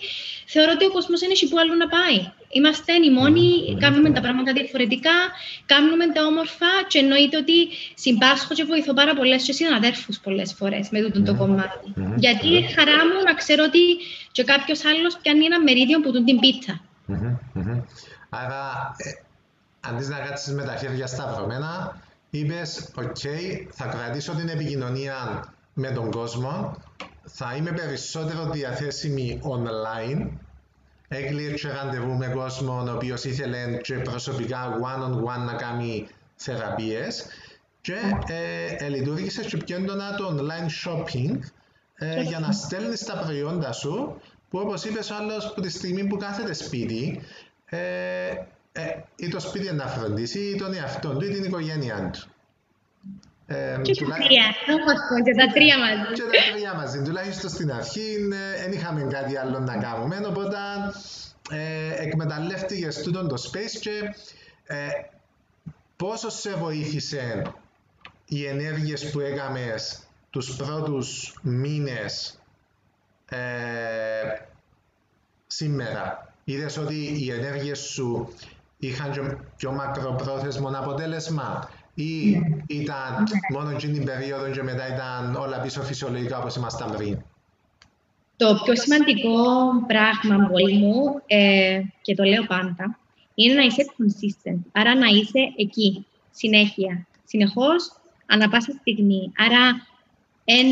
θεωρώ 0.45 0.71
ότι 0.71 0.85
ο 0.85 0.91
κόσμος 0.91 1.19
δεν 1.19 1.31
έχει 1.31 1.47
που 1.47 1.59
άλλο 1.59 1.75
να 1.75 1.87
πάει. 1.87 2.31
Είμαστε 2.51 2.93
οι 2.93 3.11
μόνοι, 3.11 3.77
κάνουμε 3.79 4.11
τα 4.11 4.21
πράγματα 4.21 4.53
διαφορετικά, 4.53 5.17
κάνουμε 5.65 6.05
τα 6.13 6.25
όμορφα 6.25 6.71
και 6.87 6.99
εννοείται 6.99 7.37
ότι 7.37 7.53
συμπάσχω 7.95 8.53
και 8.53 8.63
βοηθώ 8.63 8.93
πάρα 8.93 9.13
πολλές 9.15 9.43
και 9.43 9.53
συναδέρφους 9.53 10.19
πολλές 10.19 10.53
φορές 10.53 10.89
με 10.89 11.01
τούτο 11.01 11.21
το 11.23 11.35
κομμάτι. 11.35 11.93
Γιατί 12.15 12.49
χαρά 12.75 12.99
μου 13.09 13.23
να 13.25 13.33
ξέρω 13.33 13.63
ότι 13.67 13.79
και 14.31 14.43
κάποιος 14.43 14.85
άλλος 14.85 15.17
πιάνει 15.21 15.45
ένα 15.45 15.61
μερίδιο 15.63 15.99
που 15.99 16.11
του 16.11 16.23
την 16.23 16.39
πίτα. 16.39 16.81
Άρα, 18.29 18.61
ε, 18.97 19.09
αντί 19.79 20.05
να 20.07 20.17
κάτσεις 20.17 20.53
με 20.53 20.63
τα 20.63 20.75
χέρια 20.75 21.07
σταυρωμένα, 21.07 22.01
είπες: 22.29 22.91
«OK, 22.95 23.17
θα 23.71 23.85
κρατήσω 23.85 24.31
την 24.31 24.49
επικοινωνία 24.49 25.15
με 25.73 25.91
τον 25.91 26.11
κόσμο, 26.11 26.77
θα 27.23 27.55
είμαι 27.57 27.71
περισσότερο 27.71 28.49
διαθέσιμη 28.49 29.41
online 29.43 30.27
έκλειε 31.13 31.53
ραντεβού 31.73 32.17
με 32.17 32.27
κόσμο 32.27 32.83
ο 32.87 32.93
οποίος 32.93 33.23
ήθελε 33.23 33.77
και 33.81 33.93
προσωπικά 33.93 34.79
one-on-one 34.81 35.45
να 35.45 35.53
κάνει 35.53 36.07
θεραπείες 36.35 37.25
και 37.81 37.95
ε, 38.27 38.85
ε, 38.85 38.89
λειτουργήσε 38.89 39.43
και 39.43 39.57
πιο 39.57 39.75
έντονα 39.75 40.15
το 40.15 40.35
online 40.37 40.89
shopping 40.89 41.39
ε, 41.95 42.21
για 42.21 42.39
να 42.39 42.51
στέλνεις 42.51 43.03
τα 43.03 43.17
προϊόντα 43.17 43.71
σου 43.71 44.21
που 44.49 44.59
όπως 44.59 44.83
είπες 44.83 45.09
ο 45.09 45.15
άλλος 45.15 45.45
από 45.45 45.61
τη 45.61 45.69
στιγμή 45.69 46.07
που 46.07 46.17
κάθεται 46.17 46.53
σπίτι 46.53 47.21
ε, 47.65 47.77
ε, 48.71 48.81
ή 49.15 49.27
το 49.27 49.39
σπίτι 49.39 49.73
να 49.73 49.87
φροντίσει 49.87 50.39
ή 50.39 50.55
τον 50.55 50.73
εαυτό 50.73 51.09
του 51.09 51.25
ή 51.25 51.29
την 51.29 51.43
οικογένειά 51.43 52.09
του. 52.13 52.29
Ε, 53.51 53.81
και 53.81 54.05
τα 54.05 54.15
τρία, 54.15 54.45
και 55.23 55.35
τα 55.35 55.53
τρία 55.53 55.77
μαζί. 55.77 56.13
Και 56.13 56.21
τα 56.21 56.53
τρία 56.53 56.73
μαζί. 56.73 57.01
Τουλάχιστον 57.01 57.49
στην 57.49 57.71
αρχή 57.71 58.27
δεν 58.61 58.71
είχαμε 58.71 59.07
κάτι 59.11 59.37
άλλο 59.37 59.59
να 59.59 59.77
κάνουμε, 59.77 60.21
οπότε 60.27 60.57
ε, 61.49 62.03
εκμεταλλεύτηκες 62.03 63.01
τούτον 63.01 63.27
το 63.27 63.35
space 63.51 63.79
και 63.79 64.15
ε, 64.63 64.87
πόσο 65.95 66.29
σε 66.29 66.53
βοήθησε 66.53 67.41
οι 68.25 68.45
ενέργειες 68.45 69.09
που 69.11 69.19
έκαμες 69.19 69.99
τους 70.29 70.55
πρώτους 70.55 71.37
μήνες 71.41 72.39
ε, 73.29 73.37
σήμερα; 75.47 76.33
Είδες 76.43 76.77
ότι 76.77 77.23
οι 77.23 77.31
ενέργειες 77.31 77.79
σου 77.79 78.33
είχαν 78.77 79.39
πιο 79.57 79.71
μακροπρόθεσμο 79.71 80.67
αποτέλεσμα; 80.67 81.69
Ή 82.01 82.41
ήταν 82.67 83.27
μόνο 83.53 83.69
εκείνη 83.69 83.93
την 83.93 84.05
περίοδο 84.05 84.49
και 84.49 84.63
μετά 84.63 84.93
ήταν 84.93 85.35
όλα 85.35 85.59
πίσω 85.61 85.81
φυσιολογικά 85.81 86.37
όπως 86.37 86.55
ήμασταν 86.55 86.95
πριν. 86.97 87.17
Το 88.37 88.61
πιο 88.63 88.75
σημαντικό 88.75 89.43
πράγμα 89.87 90.47
πολύ 90.51 90.77
μου, 90.77 91.21
ε, 91.27 91.81
και 92.01 92.15
το 92.15 92.23
λέω 92.23 92.43
πάντα, 92.43 92.97
είναι 93.35 93.53
να 93.53 93.61
είσαι 93.61 93.85
consistent. 93.97 94.59
Άρα 94.71 94.95
να 94.95 95.07
είσαι 95.07 95.53
εκεί, 95.55 96.05
συνέχεια, 96.31 97.07
συνεχώς, 97.25 97.91
ανά 98.25 98.49
πάσα 98.49 98.71
στιγμή. 98.71 99.31
Άρα, 99.37 99.87
εν, 100.45 100.67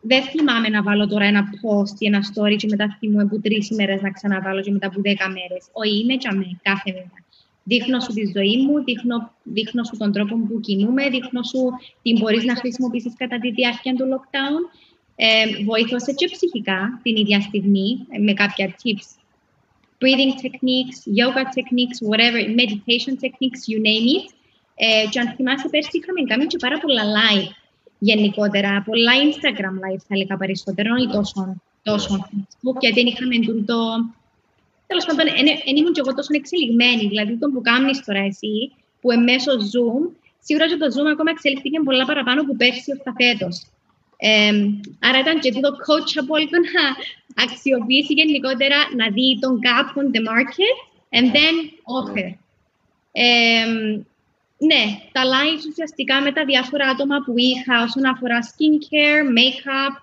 δεν 0.00 0.22
θυμάμαι 0.22 0.68
να 0.68 0.82
βάλω 0.82 1.06
τώρα 1.06 1.24
ένα 1.24 1.42
post 1.42 1.94
ή 1.98 2.06
ένα 2.06 2.20
story 2.20 2.56
και 2.56 2.66
μετά 2.70 2.96
θυμούμαι 2.98 3.26
που 3.26 3.40
τρεις 3.40 3.70
ημέρες 3.70 4.02
να 4.02 4.10
ξαναβάλω 4.10 4.60
και 4.60 4.70
μετά 4.70 4.86
από 4.86 5.00
δέκα 5.00 5.28
μέρες. 5.28 5.68
Όχι, 5.72 6.00
είμαι 6.00 6.14
και 6.14 6.28
κάθε 6.62 6.92
μέρα. 6.92 7.10
Δείχνω 7.64 8.00
σου 8.00 8.12
τη 8.12 8.24
ζωή 8.36 8.56
μου, 8.56 8.84
δείχνω, 8.84 9.32
δείχνω 9.42 9.84
σου 9.84 9.96
τον 9.96 10.12
τρόπο 10.12 10.36
που 10.36 10.60
κινούμε, 10.60 11.08
δείχνω 11.08 11.42
σου 11.42 11.60
τι 12.02 12.12
μπορείς 12.18 12.44
να 12.44 12.56
χρησιμοποιήσεις 12.56 13.14
κατά 13.16 13.38
τη 13.38 13.50
διάρκεια 13.50 13.94
του 13.94 14.04
lockdown. 14.12 14.78
Ε, 15.16 15.64
βοήθησε 15.64 16.12
και 16.12 16.28
ψυχικά 16.32 17.00
την 17.02 17.16
ίδια 17.16 17.40
στιγμή 17.40 18.06
με 18.24 18.32
κάποια 18.32 18.74
tips. 18.82 19.08
Breathing 20.02 20.34
techniques, 20.44 20.98
yoga 21.20 21.44
techniques, 21.58 21.98
whatever, 22.10 22.40
meditation 22.60 23.14
techniques, 23.24 23.60
you 23.70 23.78
name 23.88 24.06
it. 24.16 24.26
Ε, 24.74 25.08
και 25.10 25.20
αν 25.20 25.28
θυμάσαι, 25.36 25.68
πέρσι 25.68 25.90
είχαμε 25.92 26.22
κάνει 26.28 26.46
και 26.46 26.56
πάρα 26.56 26.78
πολλά 26.78 27.02
live 27.18 27.48
γενικότερα, 27.98 28.82
πολλά 28.86 29.12
Instagram 29.24 29.74
live 29.84 30.02
θα 30.06 30.14
έλεγα 30.14 30.36
περισσότερο, 30.36 30.94
όχι 30.94 31.08
τόσο, 31.08 31.62
τόσο 31.82 32.28
Facebook, 32.30 32.76
γιατί 32.80 32.94
δεν 33.02 33.06
είχαμε 33.06 33.64
το... 33.64 33.76
Τέλος 34.90 35.04
πάντων, 35.06 35.24
δεν 35.66 35.76
ήμουν 35.78 35.92
και 35.92 36.02
εγώ 36.04 36.14
τόσο 36.14 36.32
εξελιγμένη, 36.40 37.04
δηλαδή 37.12 37.34
το 37.38 37.46
που 37.52 37.60
κάνεις 37.70 38.04
τώρα 38.06 38.22
εσύ, 38.30 38.54
που 39.00 39.08
μέσω 39.28 39.52
Zoom, 39.70 40.02
σίγουρα 40.46 40.66
και 40.70 40.78
το 40.82 40.86
Zoom 40.94 41.08
ακόμα 41.14 41.30
εξελίχθηκε 41.34 41.78
πολλά 41.88 42.04
παραπάνω 42.10 42.40
που 42.46 42.56
πέρσι 42.56 42.88
ως 42.94 43.00
τα 43.06 43.12
φέτος. 43.20 43.54
Ε, 44.16 44.52
άρα 45.06 45.18
ήταν 45.24 45.40
και 45.40 45.52
το 45.52 45.70
coachable 45.86 46.44
το 46.52 46.58
να 46.76 46.84
αξιοποιήσει 47.44 48.12
γενικότερα 48.20 48.78
να 48.98 49.06
δει 49.16 49.28
τον 49.40 49.52
gap 49.64 49.88
on 50.00 50.06
the 50.14 50.22
market 50.30 50.76
and 51.16 51.26
then 51.36 51.56
offer. 51.98 52.28
Ε, 53.12 53.64
ναι, 54.70 54.82
τα 55.12 55.22
lives 55.34 55.64
ουσιαστικά 55.70 56.20
με 56.20 56.32
τα 56.32 56.44
διάφορα 56.44 56.86
άτομα 56.88 57.16
που 57.24 57.34
είχα 57.36 57.82
όσον 57.82 58.04
αφορά 58.12 58.38
skincare, 58.50 59.24
make-up, 59.38 59.94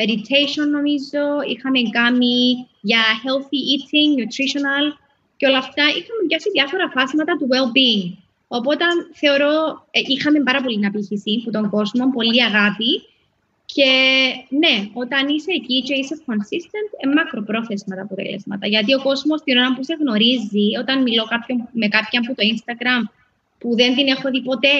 meditation 0.00 0.66
νομίζω, 0.76 1.22
είχαμε 1.52 1.80
κάνει 1.98 2.36
για 2.80 3.02
healthy 3.22 3.60
eating, 3.72 4.10
nutritional 4.20 4.86
και 5.36 5.46
όλα 5.46 5.58
αυτά 5.58 5.82
είχαμε 5.82 6.22
πιάσει 6.28 6.50
διάφορα 6.50 6.90
φάσματα 6.90 7.32
του 7.36 7.48
well-being. 7.52 8.06
Οπότε 8.48 8.84
θεωρώ, 9.12 9.86
ε, 9.90 10.00
είχαμε 10.14 10.40
πάρα 10.42 10.60
πολύ 10.62 10.86
απήχηση 10.86 11.32
από 11.42 11.50
τον 11.56 11.70
κόσμο, 11.70 12.10
πολύ 12.10 12.42
αγάπη 12.42 12.90
και 13.66 13.90
ναι, 14.48 14.74
όταν 14.92 15.28
είσαι 15.28 15.52
εκεί 15.58 15.82
και 15.82 15.94
είσαι 15.94 16.16
consistent, 16.26 16.90
ε, 17.00 17.06
μακροπρόθεσμα 17.14 17.96
τα 17.96 18.02
αποτελέσματα. 18.02 18.66
Γιατί 18.66 18.94
ο 18.94 19.02
κόσμος 19.02 19.42
την 19.42 19.56
ώρα 19.56 19.74
που 19.74 19.84
σε 19.84 19.94
γνωρίζει, 20.00 20.66
όταν 20.80 21.02
μιλώ 21.02 21.24
κάποιον, 21.24 21.68
με 21.72 21.88
κάποιον 21.88 22.22
από 22.26 22.34
το 22.34 22.42
Instagram 22.52 23.02
που 23.58 23.74
δεν 23.76 23.94
την 23.96 24.06
έχω 24.06 24.30
δει 24.30 24.42
ποτέ, 24.42 24.78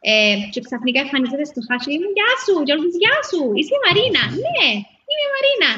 ε, 0.00 0.36
και 0.52 0.60
ξαφνικά 0.66 1.00
εμφανίζεται 1.00 1.46
στο 1.50 1.60
χάσι 1.68 1.90
μου, 2.00 2.08
Γεια 2.18 2.30
σου, 2.44 2.54
Γιώργος, 2.66 2.94
γεια 3.02 3.16
σου, 3.28 3.40
είσαι 3.58 3.74
η 3.78 3.82
Μαρίνα. 3.86 4.22
Ναι, 4.46 4.68
είμαι 5.08 5.24
η 5.26 5.30
Μαρίνα. 5.34 5.72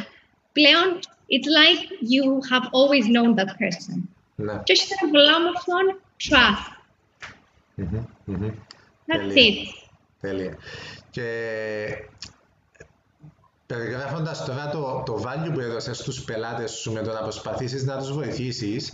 Πλέον, 0.56 0.88
it's 1.34 1.48
like 1.60 1.82
you 2.12 2.24
have 2.50 2.66
always 2.78 3.04
known 3.14 3.30
that 3.38 3.52
person. 3.62 3.96
Ναι. 4.34 4.54
Και 4.64 4.72
έχει 4.72 4.86
ένα 4.96 5.10
πολλά 5.12 5.32
όμορφο 5.40 5.72
trust. 6.24 6.64
That's 9.08 9.36
it. 9.46 9.56
Τέλεια. 10.20 10.58
Και 11.10 11.28
περιγράφοντας 13.66 14.44
τώρα 14.44 14.68
το, 14.68 15.02
το 15.06 15.22
value 15.26 15.52
που 15.52 15.60
έδωσες 15.60 15.98
στους 15.98 16.24
πελάτες 16.24 16.70
σου 16.70 16.92
με 16.92 17.02
το 17.02 17.12
να 17.12 17.20
προσπαθήσεις 17.22 17.84
να 17.84 17.98
τους 17.98 18.12
βοηθήσεις, 18.12 18.92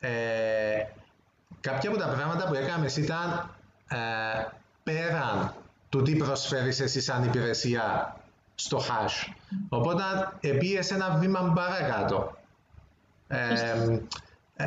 ε, 0.00 0.10
κάποια 1.60 1.90
από 1.90 1.98
τα 1.98 2.08
πράγματα 2.08 2.48
που 2.48 2.54
έκαμες 2.54 2.96
ήταν 2.96 3.56
ε, 3.88 3.96
πέραν 4.90 5.54
του 5.88 6.02
τι 6.02 6.16
προσφέρεις 6.16 6.80
εσύ 6.80 7.00
σαν 7.00 7.24
υπηρεσία 7.24 8.16
στο 8.54 8.78
hash. 8.78 9.32
Οπότε 9.68 10.02
επίες 10.40 10.90
ένα 10.90 11.16
βήμα 11.18 11.52
παρακάτω. 11.54 12.36
Ε, 13.28 13.38
ε, 14.56 14.64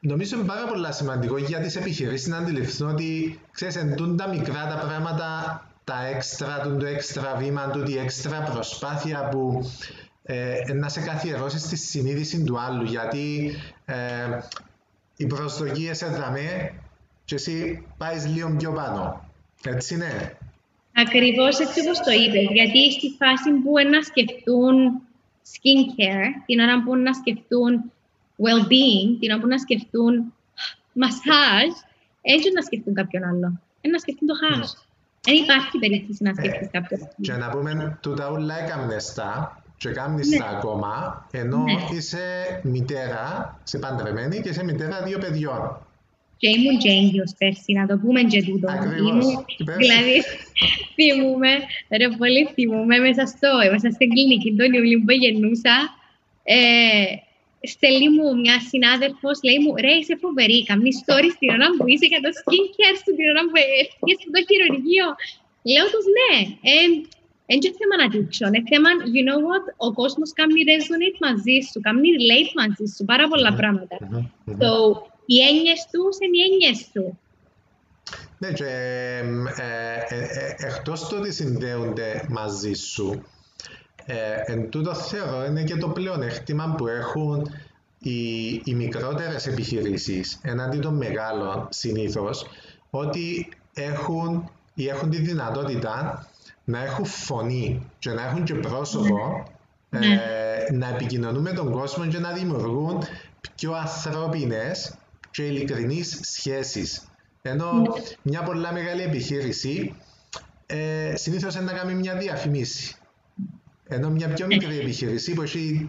νομίζω 0.00 0.36
είναι 0.36 0.46
πάρα 0.46 0.66
πολύ 0.66 0.92
σημαντικό 0.92 1.38
για 1.38 1.60
τις 1.60 1.76
επιχειρήσεις 1.76 2.26
να 2.26 2.36
αντιληφθούν 2.36 2.88
ότι 2.88 3.40
ξέρεις, 3.50 3.76
εντούν 3.76 4.16
τα 4.16 4.28
μικρά 4.28 4.66
τα 4.66 4.86
πράγματα 4.86 5.60
τα 5.84 6.06
έξτρα, 6.06 6.60
το 6.60 6.86
έξτρα 6.86 7.34
βήμα, 7.36 7.70
του, 7.70 7.82
τη 7.82 7.98
έξτρα 7.98 8.42
προσπάθεια 8.42 9.28
που 9.28 9.70
ε, 10.22 10.72
να 10.72 10.88
σε 10.88 11.00
καθιερώσεις 11.00 11.62
στη 11.62 11.76
συνείδηση 11.76 12.44
του 12.44 12.60
άλλου. 12.60 12.84
Γιατί 12.84 13.54
ε, 13.84 13.94
οι 15.16 15.26
προσδοκίες 15.26 16.02
εδαμε 16.02 16.74
και 17.24 17.34
εσύ 17.34 17.86
πάεις 17.98 18.26
λίγο 18.26 18.56
πιο 18.58 18.72
πάνω. 18.72 19.28
Έτσι 19.64 19.94
είναι. 19.94 20.38
Ακριβώς 20.94 21.58
έτσι 21.58 21.80
όπως 21.80 21.98
το 21.98 22.10
είπες. 22.10 22.46
Γιατί 22.50 22.92
στη 22.92 23.08
φάση 23.18 23.50
που 23.50 23.72
να 23.90 24.02
σκεφτούν 24.02 25.02
skincare, 25.52 26.30
την 26.46 26.60
ώρα 26.60 26.82
που 26.82 26.96
να 26.96 27.12
σκεφτούν 27.12 27.92
well-being, 28.44 29.08
την 29.20 29.30
ώρα 29.30 29.40
που 29.40 29.46
να 29.46 29.58
σκεφτούν 29.58 30.32
massage, 31.02 31.76
έτσι 32.22 32.48
να 32.54 32.62
σκεφτούν 32.62 32.94
κάποιον 32.94 33.22
άλλο. 33.24 33.60
να 33.92 33.98
σκεφτούν 33.98 34.28
το 34.28 34.34
hash. 34.42 34.58
Ναι. 34.58 34.66
Δεν 35.20 35.34
υπάρχει 35.34 35.78
περίπτωση 35.78 36.22
να 36.22 36.34
σκεφτείς 36.34 36.66
ε, 36.66 36.70
κάποιο. 36.72 36.98
Και 37.20 37.32
να 37.32 37.48
πούμε, 37.48 37.98
τούτα 38.02 38.30
ούλα 38.30 38.58
έκαμε 38.58 38.96
και 39.76 39.90
κάνεις 39.90 40.28
ναι. 40.28 40.36
τα 40.36 40.44
ακόμα, 40.44 41.26
ενώ 41.30 41.58
ναι. 41.62 41.96
είσαι 41.96 42.20
μητέρα, 42.62 43.58
σε 43.62 43.78
παντρεμένη 43.78 44.40
και 44.40 44.48
είσαι 44.48 44.64
μητέρα 44.64 45.02
δύο 45.02 45.18
παιδιών. 45.18 45.86
Και 46.40 46.48
ήμουν 46.56 46.78
και 46.78 46.90
έγκυος 46.90 47.32
πέρσι, 47.38 47.72
να 47.72 47.86
το 47.86 47.94
πούμε 48.02 48.20
και 48.22 48.42
τούτο. 48.42 48.68
Ακριβώς. 48.70 49.24
δηλαδή, 49.82 50.16
θυμούμε, 50.96 51.50
ρε 51.98 52.08
πολύ 52.20 52.42
θυμούμε, 52.54 52.98
μέσα 52.98 53.26
στο, 53.26 53.50
μέσα 53.72 53.88
στην 53.90 54.08
κλινική 54.12 54.50
τον 54.58 54.72
Ιουλίου 54.72 55.02
που 55.06 55.12
γεννούσα, 55.22 55.76
ε, 56.42 57.04
στέλνει 57.72 58.08
μου 58.16 58.26
μια 58.44 58.58
συνάδελφο, 58.70 59.28
λέει 59.46 59.58
μου: 59.64 59.70
Ρε, 59.84 59.92
είσαι 60.00 60.16
φοβερή. 60.24 60.58
Καμνή 60.70 60.92
story 61.00 61.28
στην 61.36 61.48
ώρα 61.56 61.66
που 61.76 61.84
είσαι 61.92 62.06
για 62.12 62.20
το 62.24 62.30
skincare 62.40 62.96
σου, 63.02 63.10
την 63.16 63.26
ώρα 63.32 63.42
που 63.48 63.56
έφυγε 63.80 64.14
στο 64.30 64.40
χειρουργείο. 64.48 65.06
Λέω 65.72 65.86
του 65.92 66.00
ναι. 66.16 66.32
Δεν 67.46 67.56
είναι 67.56 67.70
θέμα 67.80 67.94
να 68.02 68.06
δείξω. 68.12 68.44
Είναι 68.46 68.62
θέμα, 68.70 68.90
you 69.14 69.22
know 69.28 69.40
what, 69.48 69.64
ο 69.86 69.88
κόσμος 70.00 70.28
κάνει 70.38 70.60
resonate 70.70 71.18
μαζί 71.26 71.56
σου, 71.68 71.78
κάνει 71.86 72.06
relate 72.18 72.52
μαζί 72.60 72.84
σου, 72.94 73.02
πάρα 73.12 73.26
πολλά 73.28 73.52
πράγματα. 73.60 73.96
So, 74.60 74.70
οι 75.26 75.40
έννοιες 75.40 75.86
του 75.90 76.02
είναι 76.20 76.36
οι 76.36 76.42
έννοιες 76.50 76.90
του. 76.92 77.18
Ναι, 78.38 78.52
και 78.52 78.64
ε, 79.56 80.14
ε, 80.14 80.54
εκτός 80.66 81.08
το 81.08 81.16
ότι 81.16 81.32
συνδέονται 81.32 82.26
μαζί 82.28 82.72
σου, 82.72 83.24
ε, 84.06 84.52
εν 84.52 84.70
τούτο 84.70 84.94
θεωρώ 84.94 85.44
είναι 85.44 85.62
και 85.62 85.76
το 85.76 85.88
πλεονέκτημα 85.88 86.74
που 86.76 86.86
έχουν 86.86 87.50
οι, 87.98 88.46
οι 88.64 88.74
μικρότερες 88.74 89.46
επιχειρήσεις 89.46 90.38
εναντί 90.42 90.78
των 90.78 90.94
μεγάλων 90.94 91.68
συνήθως 91.70 92.46
ότι 92.90 93.48
έχουν 93.74 94.50
ή 94.74 94.88
έχουν 94.88 95.10
τη 95.10 95.16
δυνατότητα 95.16 96.28
να 96.64 96.82
έχουν 96.82 97.04
φωνή 97.04 97.90
και 97.98 98.10
να 98.10 98.22
έχουν 98.22 98.44
και 98.44 98.54
πρόσωπο 98.54 99.44
ναι. 99.90 100.06
ε, 100.06 100.72
να 100.72 100.88
επικοινωνούν 100.88 101.42
με 101.42 101.52
τον 101.52 101.70
κόσμο 101.72 102.06
και 102.06 102.18
να 102.18 102.32
δημιουργούν 102.32 103.02
πιο 103.56 103.72
ανθρώπινες 103.74 104.94
και 105.34 105.46
ειλικρινείς 105.46 106.18
σχέσεις. 106.22 107.02
Ενώ 107.42 107.72
ναι. 107.72 107.88
μια 108.22 108.42
πολλά 108.42 108.72
μεγάλη 108.72 109.02
επιχείρηση 109.02 109.94
ε, 110.66 111.12
συνήθως 111.16 111.54
είναι 111.54 111.64
να 111.64 111.72
κάνει 111.72 111.94
μια 111.94 112.16
διαφημίση. 112.16 112.96
Ενώ 113.88 114.10
μια 114.10 114.28
πιο 114.28 114.46
μικρή 114.46 114.78
επιχείρηση 114.78 115.32
που 115.32 115.42
έχει 115.42 115.88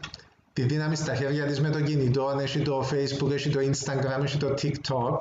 τη 0.53 0.61
δύναμη 0.61 0.95
στα 0.95 1.15
χέρια 1.15 1.45
της 1.45 1.61
με 1.61 1.69
το 1.69 1.81
κινητό, 1.81 2.37
έχει 2.41 2.61
το 2.61 2.89
Facebook, 2.91 3.31
έχει 3.31 3.49
το 3.49 3.59
Instagram, 3.59 4.23
έχει 4.23 4.37
το 4.37 4.53
TikTok, 4.61 5.17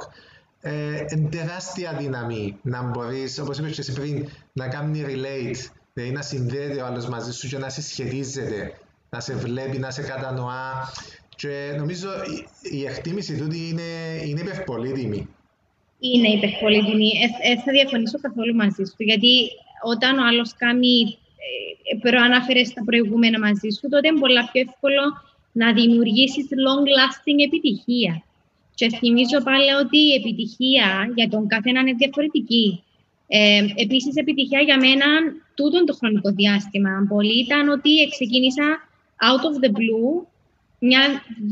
ε, 0.60 1.04
τεράστια 1.30 1.96
δύναμη 1.98 2.58
να 2.62 2.82
μπορείς, 2.82 3.38
όπως 3.38 3.58
είπες 3.58 3.72
και 3.74 3.80
εσύ 3.80 3.92
πριν, 3.92 4.28
να 4.52 4.68
κάνει 4.68 5.04
relate, 5.06 5.70
δηλαδή 5.92 6.12
να 6.12 6.22
συνδέεται 6.22 6.82
ο 6.82 6.86
άλλος 6.86 7.08
μαζί 7.08 7.32
σου 7.32 7.48
και 7.48 7.58
να 7.58 7.68
συσχετίζεται 7.68 8.72
να 9.14 9.20
σε 9.20 9.34
βλέπει, 9.34 9.78
να 9.78 9.90
σε 9.90 10.02
κατανοά. 10.02 10.92
Και 11.36 11.74
νομίζω 11.76 12.08
η, 12.08 12.76
η 12.78 12.84
εκτίμηση 12.84 13.36
τούτη 13.36 13.68
είναι, 13.68 13.88
είναι 14.26 14.40
υπερπολίτιμη. 14.40 15.28
Είναι 15.98 16.28
υπερπολίτιμη. 16.28 17.10
Ε, 17.24 17.50
ε, 17.50 17.56
θα 17.56 17.72
διαφωνήσω 17.72 18.18
καθόλου 18.20 18.54
μαζί 18.54 18.84
σου, 18.84 19.02
γιατί 19.10 19.34
όταν 19.82 20.18
ο 20.18 20.26
άλλος 20.26 20.54
κάνει, 20.56 21.18
ε, 21.92 22.10
προανάφερες 22.10 22.68
στα 22.68 22.84
προηγούμενα 22.84 23.38
μαζί 23.38 23.68
σου, 23.68 23.88
τότε 23.88 24.08
είναι 24.08 24.20
πολλά 24.20 24.48
πιο 24.52 24.60
εύκολο 24.60 25.02
να 25.52 25.72
δημιουργήσεις 25.72 26.46
long-lasting 26.66 27.38
επιτυχία. 27.46 28.22
Και 28.74 28.88
θυμίζω 28.88 29.42
πάλι 29.42 29.72
ότι 29.82 29.98
η 29.98 30.14
επιτυχία 30.14 31.12
για 31.14 31.28
τον 31.28 31.46
καθένα 31.46 31.80
είναι 31.80 31.92
διαφορετική. 31.92 32.82
Ε, 33.26 33.64
Επίσης, 33.74 34.16
επιτυχία 34.16 34.60
για 34.60 34.78
μένα 34.78 35.06
τούτο 35.54 35.84
το 35.84 35.94
χρονικό 35.94 36.30
διάστημα 36.30 37.06
πολύ 37.08 37.38
ήταν 37.40 37.68
ότι 37.68 37.90
ξεκίνησα 38.10 38.66
out 39.28 39.42
of 39.48 39.54
the 39.64 39.70
blue 39.78 40.33
μια 40.86 41.02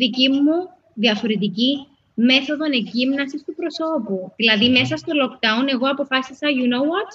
δική 0.00 0.28
μου 0.28 0.56
διαφορετική 0.94 1.86
μέθοδο 2.14 2.64
εγκύμναση 2.64 3.36
του 3.46 3.54
προσώπου. 3.54 4.32
Δηλαδή, 4.36 4.68
μέσα 4.68 4.96
στο 4.96 5.12
lockdown, 5.22 5.64
εγώ 5.74 5.86
αποφάσισα, 5.94 6.46
you 6.58 6.66
know 6.72 6.84
what, 6.92 7.10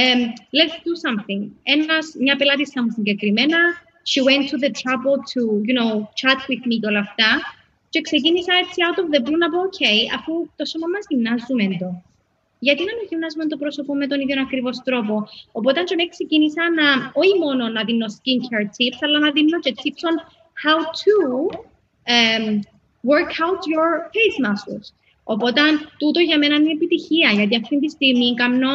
um, 0.00 0.20
let's 0.58 0.76
do 0.86 0.92
something. 1.06 1.42
Ένας, 1.62 2.04
μια 2.18 2.36
πελάτησα 2.36 2.82
μου 2.82 2.90
συγκεκριμένα, 2.90 3.58
she 4.10 4.20
went 4.28 4.44
to 4.52 4.56
the 4.64 4.72
trouble 4.82 5.16
to, 5.32 5.40
you 5.68 5.74
know, 5.78 5.92
chat 6.20 6.40
with 6.50 6.62
me 6.68 6.76
και 6.80 6.88
όλα 6.90 7.02
αυτά. 7.08 7.30
Και 7.92 8.00
ξεκίνησα 8.00 8.52
έτσι 8.62 8.76
out 8.86 8.98
of 9.02 9.06
the 9.14 9.20
blue 9.24 9.38
να 9.42 9.48
πω, 9.52 9.58
OK, 9.68 9.82
αφού 10.18 10.32
το 10.58 10.64
σώμα 10.70 10.86
μας 10.94 11.04
γυμνάζουμε 11.08 11.64
το. 11.82 11.88
Γιατί 12.66 12.82
να 12.88 12.92
μην 12.96 13.04
γυμνάζουμε 13.10 13.46
το 13.52 13.56
πρόσωπο 13.62 13.92
με 14.00 14.06
τον 14.10 14.18
ίδιο 14.20 14.40
ακριβώς 14.46 14.76
τρόπο; 14.88 15.14
Οπότε, 15.58 15.78
όταν 15.80 16.08
ξεκίνησα 16.14 16.62
να, 16.78 16.86
όχι 17.22 17.34
μόνο 17.44 17.62
να 17.76 17.82
δίνω 17.88 18.06
skincare 18.16 18.68
tips, 18.76 18.98
αλλά 19.04 19.18
να 19.24 19.30
δίνω 19.36 19.58
και 19.64 19.72
tips 19.80 20.02
on 20.08 20.16
how 20.64 20.78
to 21.04 21.14
um, 22.16 22.44
work 23.02 23.30
out 23.44 23.60
your 23.66 24.10
face 24.14 24.38
muscles. 24.46 24.92
Οπότε, 25.24 25.60
τούτο 25.98 26.20
για 26.20 26.38
μένα 26.38 26.54
είναι 26.54 26.70
επιτυχία, 26.70 27.30
γιατί 27.30 27.56
αυτή 27.56 27.78
τη 27.80 27.88
στιγμή 27.88 28.34
κάνω 28.34 28.70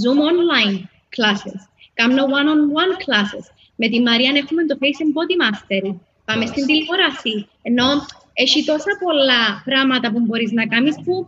Zoom 0.00 0.18
online 0.30 0.78
classes, 1.16 1.60
κάνω 1.94 2.24
one-on-one 2.24 2.94
classes. 3.04 3.46
Με 3.76 3.88
τη 3.88 4.00
Μαρία 4.00 4.32
έχουμε 4.34 4.66
το 4.66 4.78
Face 4.80 5.00
and 5.04 5.12
Body 5.16 5.36
Mastery. 5.44 5.94
Πάμε 6.24 6.46
στην 6.46 6.66
τηλεόραση. 6.66 7.48
Ενώ 7.62 7.86
έχει 8.32 8.64
τόσα 8.64 8.92
πολλά 9.04 9.62
πράγματα 9.64 10.12
που 10.12 10.20
μπορείς 10.20 10.52
να 10.52 10.66
κάνεις 10.66 10.96
που 11.04 11.26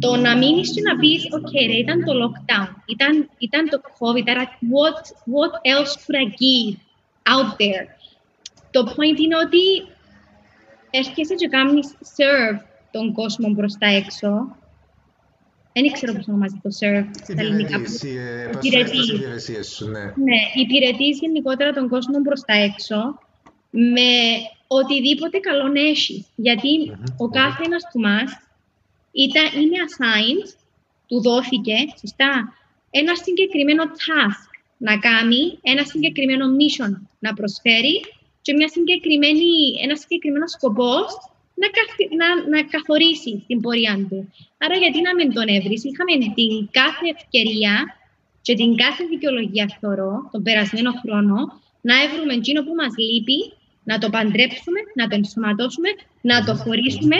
το 0.00 0.16
να 0.16 0.36
μείνεις 0.36 0.72
και 0.74 0.80
να 0.80 0.96
πεις 0.96 1.24
«ΟΚ, 1.32 1.50
ρε, 1.66 1.76
ήταν 1.76 2.04
το 2.04 2.12
lockdown, 2.22 2.68
ήταν, 2.86 3.30
ήταν 3.38 3.68
το 3.68 3.80
COVID, 3.98 4.24
άρα 4.26 4.58
what, 4.72 5.02
what 5.34 5.52
else 5.72 5.92
could 6.02 6.16
I 6.22 6.26
give 6.42 6.76
out 7.34 7.50
there». 7.60 7.95
Το 8.76 8.94
point 8.96 9.18
είναι 9.24 9.36
ότι 9.46 9.64
έρχεσαι 10.90 11.34
και 11.34 11.48
κάνεις 11.48 11.86
serve 12.16 12.60
τον 12.90 13.12
κόσμο 13.12 13.54
προς 13.54 13.72
τα 13.78 13.86
έξω. 13.86 14.56
Δεν 15.72 15.92
ξέρω 15.92 16.12
πώς 16.12 16.28
ονομάζεται 16.28 16.60
το 16.68 16.76
serve 16.80 17.08
στα 17.22 17.34
ελληνικά. 17.42 17.80
Υπηρετείς. 18.62 19.74
σου, 19.74 19.90
ναι. 19.90 20.00
Ναι, 20.00 20.40
υπηρετείς 20.54 21.18
γενικότερα 21.20 21.72
τον 21.72 21.88
κόσμο 21.88 22.22
προς 22.22 22.40
τα 22.40 22.54
έξω 22.54 23.18
με 23.70 24.10
οτιδήποτε 24.66 25.38
καλό 25.38 25.72
έχει. 25.74 26.26
Γιατί 26.36 26.68
mm-hmm. 26.90 27.14
ο 27.16 27.28
κάθε 27.28 27.62
ένας 27.64 27.82
του 27.92 28.00
μας 28.00 28.30
ήταν, 29.12 29.62
είναι 29.62 29.78
assigned, 29.86 30.48
του 31.06 31.22
δόθηκε, 31.22 31.76
σωστά, 32.00 32.52
ένα 32.90 33.14
συγκεκριμένο 33.14 33.82
task 33.84 34.50
να 34.76 34.98
κάνει, 34.98 35.58
ένα 35.62 35.84
συγκεκριμένο 35.84 36.46
mission 36.58 36.92
να 37.18 37.34
προσφέρει 37.34 38.00
και 38.46 38.52
μια 38.58 38.70
συγκεκριμένη, 38.76 39.52
ένα 39.84 39.94
συγκεκριμένο 40.02 40.46
σκοπός 40.56 41.08
να, 41.60 41.68
να, 42.20 42.28
να 42.52 42.58
καθορίσει 42.74 43.32
την 43.46 43.58
πορεία 43.64 43.94
του. 44.08 44.18
Άρα, 44.62 44.76
γιατί 44.82 44.98
να 45.08 45.12
μην 45.18 45.28
τον 45.36 45.46
έβρεις, 45.56 45.80
είχαμε 45.88 46.12
την 46.38 46.52
κάθε 46.78 47.06
ευκαιρία 47.16 47.74
και 48.46 48.54
την 48.60 48.70
κάθε 48.82 49.02
δικαιολογία, 49.12 49.66
θεωρώ, 49.80 50.12
τον 50.32 50.42
περασμένο 50.46 50.90
χρόνο, 51.02 51.36
να 51.88 51.94
έβρουμε 52.04 52.32
εκείνο 52.40 52.60
που 52.66 52.74
μας 52.80 52.92
λείπει, 53.06 53.38
να 53.90 53.94
το 54.02 54.06
παντρέψουμε, 54.14 54.80
να 54.98 55.04
το 55.08 55.14
ενσωματώσουμε, 55.20 55.90
να 56.30 56.36
το 56.46 56.52
χωρίσουμε 56.62 57.18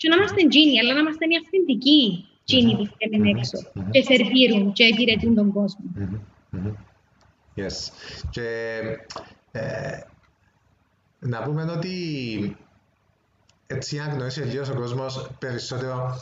και 0.00 0.08
να 0.08 0.14
είμαστε 0.16 0.40
τζίνοι, 0.50 0.76
αλλά 0.80 0.92
να 0.96 1.00
είμαστε 1.04 1.24
μια 1.30 1.40
αυθεντικοί 1.42 2.02
τζίνοι 2.46 2.72
που 2.76 2.86
φταίνουν 2.92 3.24
έξω 3.34 3.58
και 3.92 4.00
σερβίρουν 4.08 4.64
και 4.76 4.84
υπηρετούν 4.92 5.34
τον 5.40 5.48
κόσμο. 5.58 5.84
Yes. 7.60 7.76
Και 8.34 8.46
ε, 9.52 10.00
να 11.20 11.42
πούμε 11.42 11.62
ότι 11.62 12.56
έτσι 13.66 13.96
να 13.96 14.04
γνωρίσει 14.04 14.40
λίγο 14.40 14.64
ο 14.72 14.74
κόσμος 14.74 15.30
περισσότερο 15.38 16.20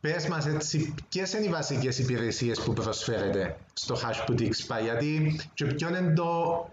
Πες 0.00 0.28
μας 0.28 0.46
έτσι, 0.46 0.94
ποιες 1.08 1.32
είναι 1.32 1.46
οι 1.46 1.48
βασικές 1.48 1.98
υπηρεσίες 1.98 2.60
που 2.60 2.72
προσφέρετε 2.72 3.56
στο 3.72 3.94
Hash 3.94 4.30
Boutique 4.30 4.82
γιατί 4.82 5.40
και 5.54 5.64
ποιο 5.64 5.88
είναι 5.88 6.12
το 6.16 6.24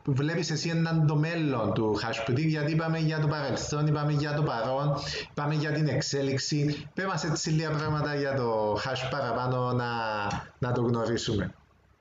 που 0.04 0.14
βλέπεις 0.14 0.52
εσύ 0.52 0.70
έναν 0.70 1.08
το 1.08 1.16
μέλλον 1.16 1.74
του 1.74 2.00
Hash 2.02 2.30
Boutique, 2.30 2.48
γιατί 2.48 2.72
είπαμε 2.72 3.00
για 3.00 3.20
το 3.20 3.28
παρελθόν, 3.28 3.88
είπαμε 3.88 4.12
για 4.12 4.34
το 4.34 4.44
παρόν, 4.44 4.96
είπαμε 5.32 5.54
για 5.54 5.72
την 5.72 5.88
εξέλιξη. 5.88 6.88
Πες 6.94 7.06
μας 7.06 7.24
έτσι 7.24 7.50
λίγα 7.50 7.70
πράγματα 7.70 8.16
για 8.16 8.36
το 8.36 8.74
Hash 8.74 9.10
παραπάνω 9.12 9.72
να, 9.72 9.86
να 10.60 10.72
το 10.72 10.82
γνωρίσουμε. 10.82 11.54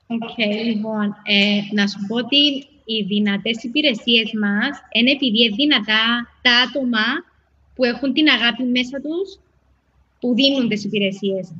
OK, 0.06 0.22
okay, 0.22 0.64
λοιπόν, 0.64 1.16
ε, 1.22 1.74
να 1.74 1.86
σου 1.86 1.98
πω 2.08 2.16
ότι 2.16 2.66
οι 2.84 3.02
δυνατές 3.02 3.62
υπηρεσίες 3.62 4.30
μας 4.42 4.72
είναι 4.92 5.10
επειδή 5.10 5.44
είναι 5.44 5.54
δυνατά 5.56 6.04
τα 6.42 6.52
άτομα 6.66 7.06
που 7.74 7.84
έχουν 7.84 8.12
την 8.12 8.28
αγάπη 8.28 8.62
μέσα 8.62 9.00
τους 9.00 9.38
που 10.20 10.34
δίνουν 10.34 10.68
τις 10.68 10.84
υπηρεσίες. 10.84 11.52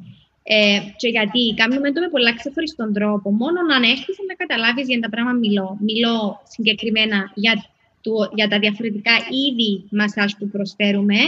Ε, 0.46 0.78
και 0.96 1.08
γιατί 1.08 1.54
κάνουμε 1.56 1.92
το 1.92 2.00
με 2.00 2.08
πολλά 2.08 2.34
ξεχωριστόν 2.34 2.92
τρόπο. 2.92 3.30
Μόνο 3.30 3.58
αν 3.76 3.82
έρθει 3.82 4.12
να 4.28 4.34
καταλάβεις 4.34 4.87
για 4.88 5.00
τα 5.00 5.08
πράγματα 5.08 5.38
μιλώ. 5.38 5.76
Μιλώ 5.80 6.40
συγκεκριμένα 6.48 7.32
για, 7.34 7.64
το, 8.00 8.12
για 8.34 8.48
τα 8.48 8.58
διαφορετικά 8.58 9.12
είδη 9.30 9.84
μασάζ 9.90 10.32
που 10.38 10.48
προσφέρουμε 10.48 11.18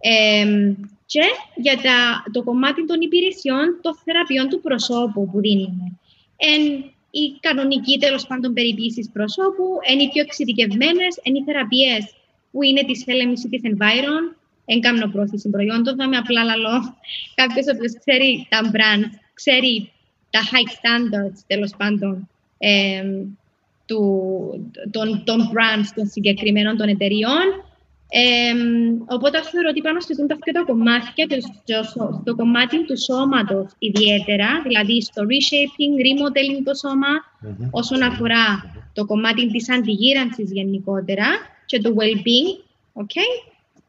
ε, 0.00 0.74
και 1.06 1.24
για 1.56 1.76
τα, 1.76 2.24
το 2.32 2.42
κομμάτι 2.42 2.86
των 2.86 3.00
υπηρεσιών 3.00 3.78
των 3.80 3.92
θεραπείων 4.04 4.48
του 4.48 4.60
προσώπου 4.60 5.30
που 5.30 5.40
δίνουμε. 5.40 5.98
Εν, 6.36 6.91
οι 7.14 7.38
κανονικοί 7.40 7.98
τέλος 7.98 8.26
πάντων 8.26 8.52
περιποίησει 8.52 9.10
προσώπου, 9.12 9.66
εν 9.90 9.98
οι 9.98 10.08
πιο 10.12 10.22
εξειδικευμένες, 10.22 11.12
εν 11.22 11.34
οι 11.34 11.42
θεραπείες 11.46 12.02
που 12.50 12.62
είναι 12.62 12.82
της 12.84 13.02
έλεγχη 13.06 13.48
της 13.48 13.60
environment, 13.70 14.36
δεν 14.64 14.80
κάνω 14.80 15.06
πρόθεση 15.06 15.50
προϊόντων, 15.50 15.96
θα 15.96 16.04
είμαι 16.04 16.16
απλά 16.16 16.44
λαλό. 16.44 16.78
Κάποιος 17.34 17.66
ο 17.66 17.98
ξέρει 17.98 18.46
τα 18.48 18.60
brands, 18.72 19.14
ξέρει 19.34 19.92
τα 20.30 20.40
high 20.40 20.70
standards, 20.78 21.38
τέλος 21.46 21.72
πάντων, 21.76 22.28
ε, 22.58 23.02
του, 23.86 24.02
των, 24.90 25.24
των 25.24 25.50
brands 25.52 25.88
των 25.94 26.06
συγκεκριμένων 26.06 26.76
των 26.76 26.88
εταιριών. 26.88 27.46
Ε, 28.14 28.52
οπότε 29.06 29.42
θεωρώ 29.42 29.68
ότι 29.70 29.80
πάνω 29.80 30.00
στο 30.00 30.12
αυτά 30.36 30.52
τα 30.52 30.62
κομμάτια, 30.70 31.24
στο, 31.84 32.02
στο 32.20 32.34
κομμάτι 32.34 32.84
του 32.84 32.98
σώματος 33.08 33.66
ιδιαίτερα, 33.78 34.48
δηλαδή 34.66 35.02
στο 35.02 35.22
reshaping, 35.32 35.94
remodeling 36.06 36.60
το 36.64 36.74
σώμα, 36.74 37.12
mm-hmm. 37.18 37.68
όσον 37.70 38.02
αφορά 38.02 38.46
το 38.92 39.04
κομμάτι 39.04 39.46
της 39.50 39.70
αντιγύρανσης 39.70 40.52
γενικότερα 40.52 41.28
και 41.66 41.78
το 41.80 41.94
well-being, 41.98 42.50
okay? 43.02 43.30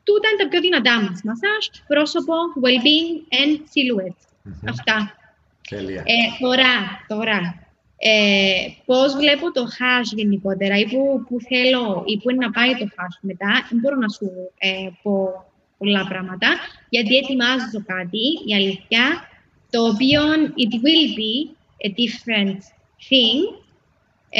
Τούτα 0.03 0.27
είναι 0.29 0.43
τα 0.43 0.47
πιο 0.49 0.59
δυνατά 0.59 0.95
μας. 1.01 1.21
Μασάζ, 1.23 1.63
πρόσωπο, 1.88 2.33
well-being 2.63 3.12
and 3.39 3.53
silhouette. 3.73 4.21
Mm-hmm. 4.23 4.69
Αυτά. 4.69 5.15
Τέλεια. 5.69 6.03
Ε, 6.05 6.43
τώρα, 6.43 6.71
τώρα. 7.07 7.62
Ε, 8.05 8.67
πώς 8.85 9.15
βλέπω 9.15 9.51
το 9.51 9.61
hash 9.61 10.09
γενικότερα 10.15 10.78
ή 10.78 10.86
που, 10.86 11.23
που 11.28 11.38
θέλω 11.39 12.03
ή 12.05 12.17
που 12.17 12.30
είναι 12.30 12.45
να 12.45 12.51
πάει 12.51 12.69
το 12.69 12.86
hash 12.86 13.17
μετά, 13.21 13.67
δεν 13.69 13.80
μπορώ 13.80 13.95
να 13.95 14.09
σου 14.09 14.32
ε, 14.57 14.89
πω 15.03 15.45
πολλά 15.78 16.07
πράγματα, 16.07 16.47
γιατί 16.89 17.15
ετοιμάζω 17.17 17.84
κάτι, 17.86 18.23
η 18.45 18.53
αλήθεια, 18.53 19.03
το 19.69 19.84
οποίο 19.84 20.21
it 20.63 20.73
will 20.84 21.05
be 21.21 21.36
a 21.88 21.89
different 22.01 22.59
thing 23.09 23.39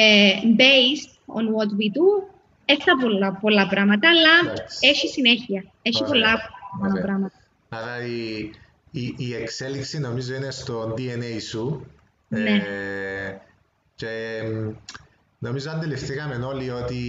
uh, 0.04 0.36
based 0.58 1.12
on 1.38 1.44
what 1.56 1.70
we 1.80 1.88
do 2.00 2.34
έχει 2.66 2.84
πολλά, 3.02 3.32
πολλά 3.42 3.68
πράγματα, 3.68 4.10
αλλά 4.10 4.54
έχει 4.80 5.08
συνέχεια. 5.08 5.64
Έχει 5.82 6.04
πολλά, 6.04 6.40
πολλά 6.80 7.02
πράγματα. 7.02 7.36
Άρα 7.70 8.06
η, 8.06 8.50
η, 8.92 9.16
η, 9.18 9.34
εξέλιξη 9.36 10.00
νομίζω 10.00 10.36
είναι 10.36 10.52
στο 10.52 10.94
DNA 10.98 11.42
σου. 11.50 11.86
Ναι. 12.28 12.50
Ε, 12.50 13.42
και 13.96 14.42
νομίζω 15.40 15.72
αντιληφθήκαμε 15.72 16.46
όλοι 16.46 16.70
ότι 16.70 17.02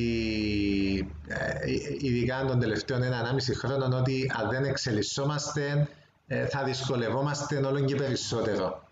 ε, 1.28 1.70
ειδικά 1.98 2.44
τον 2.46 2.60
τελευταίο 2.60 2.96
ένα-ανάμιση 2.96 3.54
χρόνο 3.54 3.96
ότι 3.96 4.32
αν 4.38 4.50
δεν 4.50 4.64
εξελισσόμαστε 4.64 5.88
ε, 6.26 6.46
θα 6.46 6.64
δυσκολευόμαστε 6.64 7.56
όλο 7.56 7.84
και 7.84 7.94
περισσότερο. 7.94 8.88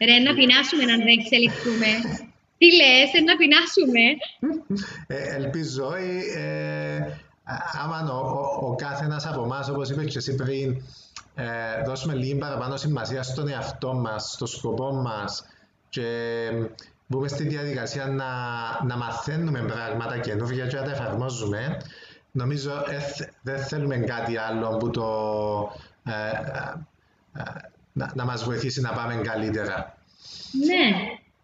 Ρε, 0.00 0.18
να 0.18 0.34
πεινάσουμε 0.34 0.82
αν 0.82 0.98
δεν 0.98 1.18
εξελιχθούμε. 1.18 1.86
Τι 2.58 2.66
λες, 2.76 3.10
να 3.26 3.36
πεινάσουμε. 3.36 4.00
Ε, 5.06 5.34
ελπίζω. 5.36 5.94
Ε, 6.36 7.18
άμα 7.82 8.12
ο, 8.12 8.16
ο, 8.16 8.66
ο 8.66 8.74
κάθε 8.74 9.04
ένας 9.04 9.26
από 9.26 9.42
εμάς, 9.42 9.68
όπως 9.68 9.90
είπε 9.90 10.04
και 10.04 10.18
εσύ 10.18 10.34
πριν, 10.34 10.82
ε, 11.34 11.82
δώσουμε 11.86 12.14
λίγη 12.14 12.34
παραπάνω 12.34 12.76
σημασία 12.76 13.22
στον 13.22 13.48
εαυτό 13.48 13.94
μας, 13.94 14.32
στο 14.32 14.46
σκοπό 14.46 14.92
μας 14.92 15.44
και 15.88 16.48
μπούμε 17.06 17.28
στη 17.28 17.48
διαδικασία 17.48 18.06
να, 18.06 18.24
να 18.84 18.96
μαθαίνουμε 18.96 19.60
πράγματα 19.60 20.18
καινούργια 20.18 20.66
και 20.66 20.76
να 20.76 20.82
τα 20.82 20.90
εφαρμόζουμε, 20.90 21.76
νομίζω 22.32 22.70
ε, 22.70 23.26
δεν 23.42 23.58
θέλουμε 23.58 23.96
κάτι 23.96 24.36
άλλο 24.36 24.76
που 24.76 24.90
το, 24.90 25.06
ε, 26.04 26.12
ε, 27.40 27.42
να, 27.92 28.12
να 28.14 28.24
μας 28.24 28.44
βοηθήσει 28.44 28.80
να 28.80 28.92
πάμε 28.92 29.14
καλύτερα. 29.14 29.98
Ναι. 30.66 30.96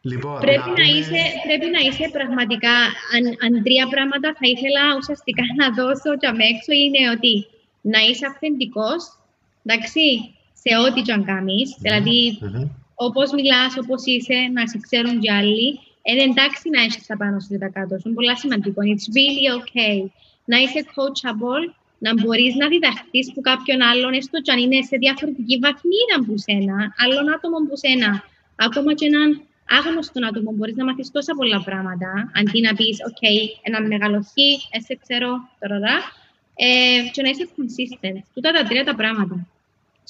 Λοιπόν, 0.03 0.41
πρέπει, 0.41 0.59
να 0.59 0.67
να 0.67 0.73
πούμε... 0.73 0.99
είσαι, 0.99 1.23
πρέπει 1.47 1.69
να 1.77 1.81
είσαι 1.87 2.09
πραγματικά, 2.13 2.75
αν, 3.15 3.25
αν 3.45 3.63
τρία 3.63 3.87
πράγματα 3.95 4.29
θα 4.39 4.47
ήθελα 4.55 4.83
ουσιαστικά 4.99 5.43
να 5.61 5.67
δώσω 5.79 6.17
και 6.21 6.27
αμέξω 6.27 6.73
είναι 6.83 7.11
ότι 7.17 7.33
να 7.81 7.99
είσαι 7.99 8.27
αυθεντικός, 8.27 9.03
εντάξει, 9.65 10.05
σε 10.63 10.71
ό,τι 10.85 11.01
και 11.03 11.13
αν 11.13 11.25
κάνεις, 11.25 11.77
δηλαδή 11.79 12.39
Μμμ. 12.41 12.69
Όπως 13.07 13.29
μιλάς, 13.39 13.73
όπως 13.83 14.01
είσαι, 14.05 14.39
να 14.57 14.63
σε 14.67 14.79
ξέρουν 14.85 15.21
κι 15.21 15.31
άλλοι, 15.39 15.67
είναι 16.03 16.23
εντάξει 16.31 16.67
να 16.75 16.81
έχεις 16.87 17.07
τα 17.07 17.17
πάνω 17.17 17.37
σου 17.41 17.49
και 17.53 17.59
τα 17.65 17.69
κάτω 17.77 17.95
σου, 17.99 18.07
είναι 18.07 18.15
πολύ 18.19 18.37
σημαντικό, 18.43 18.81
it's 18.93 19.07
really 19.17 19.47
okay. 19.59 19.97
Να 20.51 20.57
είσαι 20.63 20.81
coachable, 20.95 21.65
να 22.05 22.11
μπορείς 22.19 22.55
να 22.61 22.67
διδαχθείς 22.73 23.27
που 23.33 23.41
κάποιον 23.41 23.81
άλλον, 23.91 24.13
έστω 24.13 24.41
και 24.45 24.53
αν 24.53 24.59
είναι 24.65 24.79
σε 24.91 24.97
διαφορετική 25.05 25.57
βαθμίδα 25.65 26.15
από 26.21 26.35
σένα, 26.47 26.77
άλλων 27.03 27.27
άτομων 27.35 27.63
που 27.69 27.77
σένα, 27.85 28.11
ακόμα 28.67 28.91
και 28.99 29.07
έναν 29.11 29.29
άγνωστο 29.79 30.19
άτομο, 30.29 30.51
μπορείς 30.57 30.77
να 30.81 30.85
μάθεις 30.85 31.11
τόσα 31.11 31.33
πολλά 31.41 31.61
πράγματα, 31.69 32.11
αντί 32.39 32.61
να 32.67 32.73
πεις, 32.79 32.97
OK, 33.09 33.23
ένα 33.69 33.79
μεγάλο 33.93 34.19
χ, 34.31 34.33
εσύ 34.77 34.93
ξέρω, 35.03 35.31
τώρα, 35.61 35.77
τώρα, 35.83 35.97
ε, 36.65 36.69
και 37.13 37.23
να 37.23 37.29
είσαι 37.33 37.45
consistent. 37.57 38.19
Τούτα 38.35 38.51
τα 38.57 38.63
τρία 38.69 38.85
τα 38.85 38.95
πράγματα. 39.01 39.37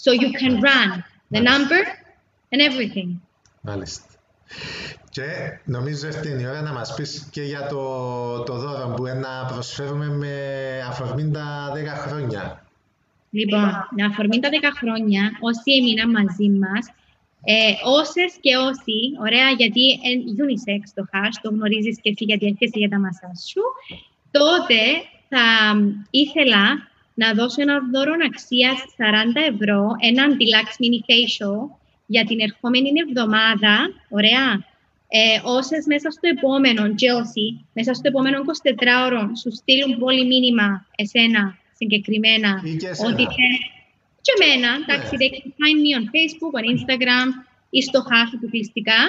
So 0.05 0.11
you 0.23 0.31
can 0.41 0.55
run 0.69 0.91
the 1.35 1.43
number 1.51 1.83
and 2.51 2.61
everything. 2.61 3.21
Μάλιστα. 3.61 4.05
Και 5.11 5.23
νομίζω 5.65 6.07
ήρθε 6.07 6.41
η 6.41 6.47
ώρα 6.47 6.63
να 6.63 6.73
μας 6.73 6.95
πεις 6.95 7.29
και 7.31 7.43
για 7.43 7.67
το, 7.67 8.43
το 8.43 8.55
δώρο 8.59 8.95
που 8.97 9.03
να 9.03 9.47
προσφέρουμε 9.53 10.07
με 10.09 10.35
αφορμή 10.89 11.31
τα 11.31 11.73
10 11.75 12.09
χρόνια. 12.09 12.65
Λοιπόν, 13.31 13.89
με 13.97 14.05
αφορμή 14.05 14.41
τα 14.41 14.49
10 14.49 14.53
χρόνια, 14.79 15.23
όσοι 15.41 15.71
έμειναν 15.79 16.11
μαζί 16.11 16.49
μας, 16.49 16.87
ε, 17.45 17.73
όσες 17.85 18.33
και 18.41 18.57
όσοι, 18.57 18.99
ωραία, 19.21 19.51
γιατί 19.51 19.81
είναι 19.81 20.23
unisex 20.43 20.83
το 20.95 21.05
hash, 21.13 21.37
το 21.43 21.51
γνωρίζεις 21.51 22.01
και 22.01 22.11
εσύ 22.11 22.25
γιατί 22.25 22.47
έρχεσαι 22.47 22.79
για 22.79 22.89
τα 22.89 22.99
μασάζ 22.99 23.39
σου, 23.51 23.63
τότε 24.31 24.81
θα 25.29 25.47
ήθελα 26.11 26.65
να 27.15 27.33
δώσω 27.33 27.63
ένα 27.63 27.77
δώρο 27.93 28.13
αξίας 28.31 28.79
40 28.97 29.41
ευρώ, 29.53 29.81
ένα 30.11 30.25
deluxe 30.39 30.77
mini 30.83 31.01
facial 31.09 31.80
για 32.15 32.25
την 32.29 32.39
ερχόμενη 32.47 32.91
εβδομάδα, 33.07 33.75
ωραία, 34.19 34.47
ε, 35.19 35.23
όσες 35.59 35.83
μέσα 35.93 36.09
στο 36.17 36.27
επόμενο, 36.37 36.83
και 37.01 37.09
όσοι, 37.21 37.45
μέσα 37.79 37.91
στο 37.95 38.07
επόμενο 38.13 38.37
24ωρο 38.51 39.23
σου 39.41 39.51
στείλουν 39.61 39.93
πολύ 40.05 40.25
μήνυμα 40.33 40.69
εσένα 41.03 41.43
συγκεκριμένα, 41.79 42.51
Ή 42.65 42.77
και 42.77 42.89
εσένα. 42.93 43.09
ότι 43.11 43.23
θε- 43.35 43.65
και 44.25 44.33
εμένα, 44.39 44.69
εντάξει, 44.83 45.13
they 45.21 45.31
can 45.35 45.49
find 45.61 45.79
me 45.85 45.91
on 45.99 46.05
Facebook, 46.15 46.53
on 46.61 46.65
Instagram 46.75 47.29
ή 47.71 47.81
στο 47.83 47.99
hash 48.09 48.33
αποκλειστικά, 48.37 49.01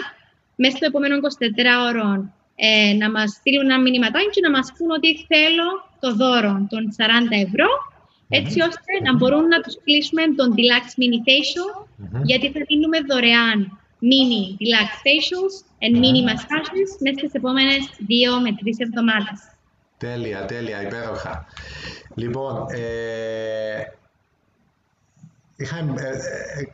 μέσα 0.55 0.75
στο 0.77 0.85
επόμενο 0.85 1.15
24ωρο 1.15 2.09
ε, 2.55 2.93
να 3.01 3.07
μας 3.11 3.29
στείλουν 3.31 3.65
ένα 3.69 3.79
μηνυματάκι 3.79 4.29
και 4.35 4.41
να 4.47 4.51
μας 4.55 4.67
πούν 4.77 4.89
ότι 4.91 5.09
θέλω 5.31 5.67
το 6.03 6.09
δώρο 6.21 6.53
των 6.69 6.81
40 6.97 7.45
ευρώ, 7.47 7.67
έτσι 8.39 8.57
ώστε 8.61 8.91
να 9.05 9.15
μπορούν 9.17 9.45
να 9.47 9.59
τους 9.61 9.75
κλείσουμε 9.83 10.23
τον 10.39 10.49
Deluxe 10.57 10.93
Mini 11.01 11.19
Facial, 11.27 11.69
Μμμ. 11.95 12.21
γιατί 12.23 12.51
θα 12.51 12.59
δίνουμε 12.67 12.97
δωρεάν 13.09 13.59
mini 14.11 14.43
Deluxe 14.61 14.97
Facials 15.05 15.55
and 15.83 15.93
mini 16.03 16.21
massages 16.29 16.89
μέσα 17.03 17.17
στις 17.17 17.33
επόμενες 17.33 17.81
δύο 18.07 18.39
με 18.41 18.49
τρεις 18.59 18.77
εβδομάδες. 18.79 19.39
Τέλεια, 19.97 20.45
τέλεια, 20.45 20.81
υπέροχα. 20.81 21.45
Λοιπόν, 22.15 22.65
ε, 22.69 23.81
είχαμε, 25.55 25.93
ε, 26.01 26.07
ε, 26.07 26.73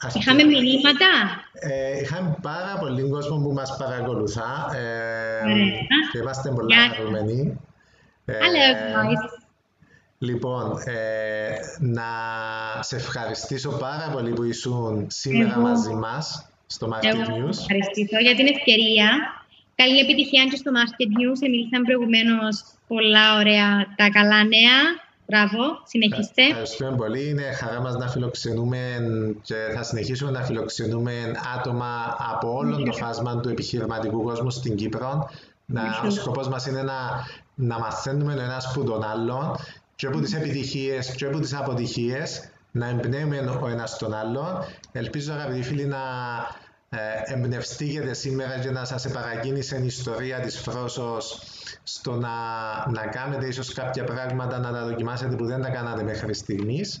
αρχικά- 0.00 0.32
Είχαμε 0.32 0.42
μηνύματα; 0.44 1.06
Ε, 1.52 2.00
είχαμε 2.00 2.36
πάρα 2.42 2.76
πολύ 2.80 3.08
κόσμο 3.08 3.38
που 3.38 3.52
μας 3.52 3.76
παρακολουθά 3.76 4.70
ε, 4.74 5.50
Ωραία. 5.50 5.66
και 6.12 6.18
είμαστε 6.18 6.50
πολύ 6.50 6.74
Γεια 6.74 6.82
σας. 6.84 6.96
χαρούμενοι. 6.96 7.60
Ε, 8.24 8.32
Hello, 8.32 8.96
guys. 8.96 9.35
Λοιπόν, 10.18 10.78
ε, 10.84 10.94
να 11.78 12.02
σε 12.80 12.96
ευχαριστήσω 12.96 13.70
πάρα 13.70 14.10
πολύ 14.12 14.32
που 14.32 14.42
ήσουν 14.42 15.06
σήμερα 15.10 15.52
Εγώ. 15.52 15.60
μαζί 15.60 15.94
μας 15.94 16.48
στο 16.66 16.88
Market 16.92 17.04
Εγώ 17.04 17.22
News. 17.22 17.52
σας 17.54 17.60
ευχαριστήσω 17.60 18.18
για 18.20 18.34
την 18.34 18.46
ευκαιρία. 18.46 19.08
Καλή 19.74 19.98
επιτυχία 19.98 20.44
και 20.50 20.56
στο 20.56 20.70
Market 20.74 21.08
News. 21.18 21.38
Μίλησαν 21.50 21.82
προηγουμένως 21.82 22.64
πολλά 22.86 23.36
ωραία 23.38 23.94
τα 23.96 24.08
καλά 24.10 24.44
νέα. 24.44 24.78
Μπράβο, 25.28 25.58
συνεχίστε. 25.84 26.42
Ευχαριστούμε 26.42 26.96
πολύ. 26.96 27.28
Είναι 27.28 27.42
χαρά 27.42 27.80
μας 27.80 27.94
να 27.96 28.08
φιλοξενούμε 28.08 28.78
και 29.42 29.54
θα 29.74 29.82
συνεχίσουμε 29.82 30.30
να 30.30 30.42
φιλοξενούμε 30.42 31.12
άτομα 31.58 32.16
από 32.32 32.56
όλο 32.56 32.82
το 32.82 32.92
φάσμα 32.92 33.40
του 33.40 33.48
επιχειρηματικού 33.48 34.22
κόσμου 34.22 34.50
στην 34.50 34.76
Κύπρο. 34.76 35.30
Να, 35.66 35.82
ο 36.06 36.10
σκοπός 36.10 36.48
μας 36.48 36.66
είναι 36.66 36.82
να, 36.82 36.94
να 37.54 37.78
μαθαίνουμε 37.78 38.34
ο 38.34 38.40
ένας 38.40 38.70
που 38.74 38.84
τον 38.84 39.04
άλλον 39.04 39.56
και 39.96 40.06
από 40.06 40.20
τις 40.20 40.34
επιτυχίες 40.34 41.10
και 41.10 41.26
από 41.26 41.40
τις 41.40 41.54
αποτυχίες 41.54 42.48
να 42.70 42.88
εμπνέουμε 42.88 43.38
ο 43.62 43.68
ένας 43.68 43.98
τον 43.98 44.14
άλλον. 44.14 44.64
Ελπίζω 44.92 45.32
αγαπητοί 45.32 45.62
φίλοι 45.62 45.84
να 45.84 45.98
ε, 46.88 46.98
εμπνευστήκετε 47.24 48.14
σήμερα 48.14 48.58
και 48.58 48.70
να 48.70 48.84
σας 48.84 49.04
επαρακίνησε 49.04 49.80
η 49.82 49.86
ιστορία 49.86 50.40
της 50.40 50.58
Φρόσος 50.58 51.42
στο 51.82 52.12
να, 52.12 52.30
να 52.90 53.06
κάνετε 53.06 53.46
ίσως 53.46 53.72
κάποια 53.72 54.04
πράγματα, 54.04 54.58
να 54.58 54.72
τα 54.72 54.84
δοκιμάσετε 54.86 55.36
που 55.36 55.46
δεν 55.46 55.62
τα 55.62 55.68
κάνατε 55.68 56.02
μέχρι 56.02 56.34
στιγμής. 56.34 57.00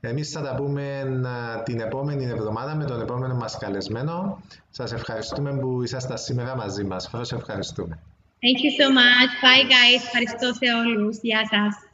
Εμείς 0.00 0.30
θα 0.30 0.42
τα 0.42 0.54
πούμε 0.54 0.98
ε, 0.98 1.62
την 1.62 1.80
επόμενη 1.80 2.24
εβδομάδα 2.24 2.74
με 2.74 2.84
τον 2.84 3.00
επόμενο 3.00 3.34
μας 3.34 3.58
καλεσμένο. 3.58 4.42
Σας 4.70 4.92
ευχαριστούμε 4.92 5.58
που 5.58 5.82
ήσασταν 5.82 6.18
σήμερα 6.18 6.56
μαζί 6.56 6.84
μας. 6.84 7.08
Φρόσο 7.08 7.36
ευχαριστούμε. 7.36 7.98
Thank 8.44 8.58
you 8.64 8.72
so 8.80 8.88
much. 9.00 9.30
Bye, 9.44 9.64
guys. 9.74 10.02
Ευχαριστώ 10.04 10.46
σε 10.46 10.72
όλους. 10.74 11.18
Γεια 11.20 11.40
σας. 11.50 11.91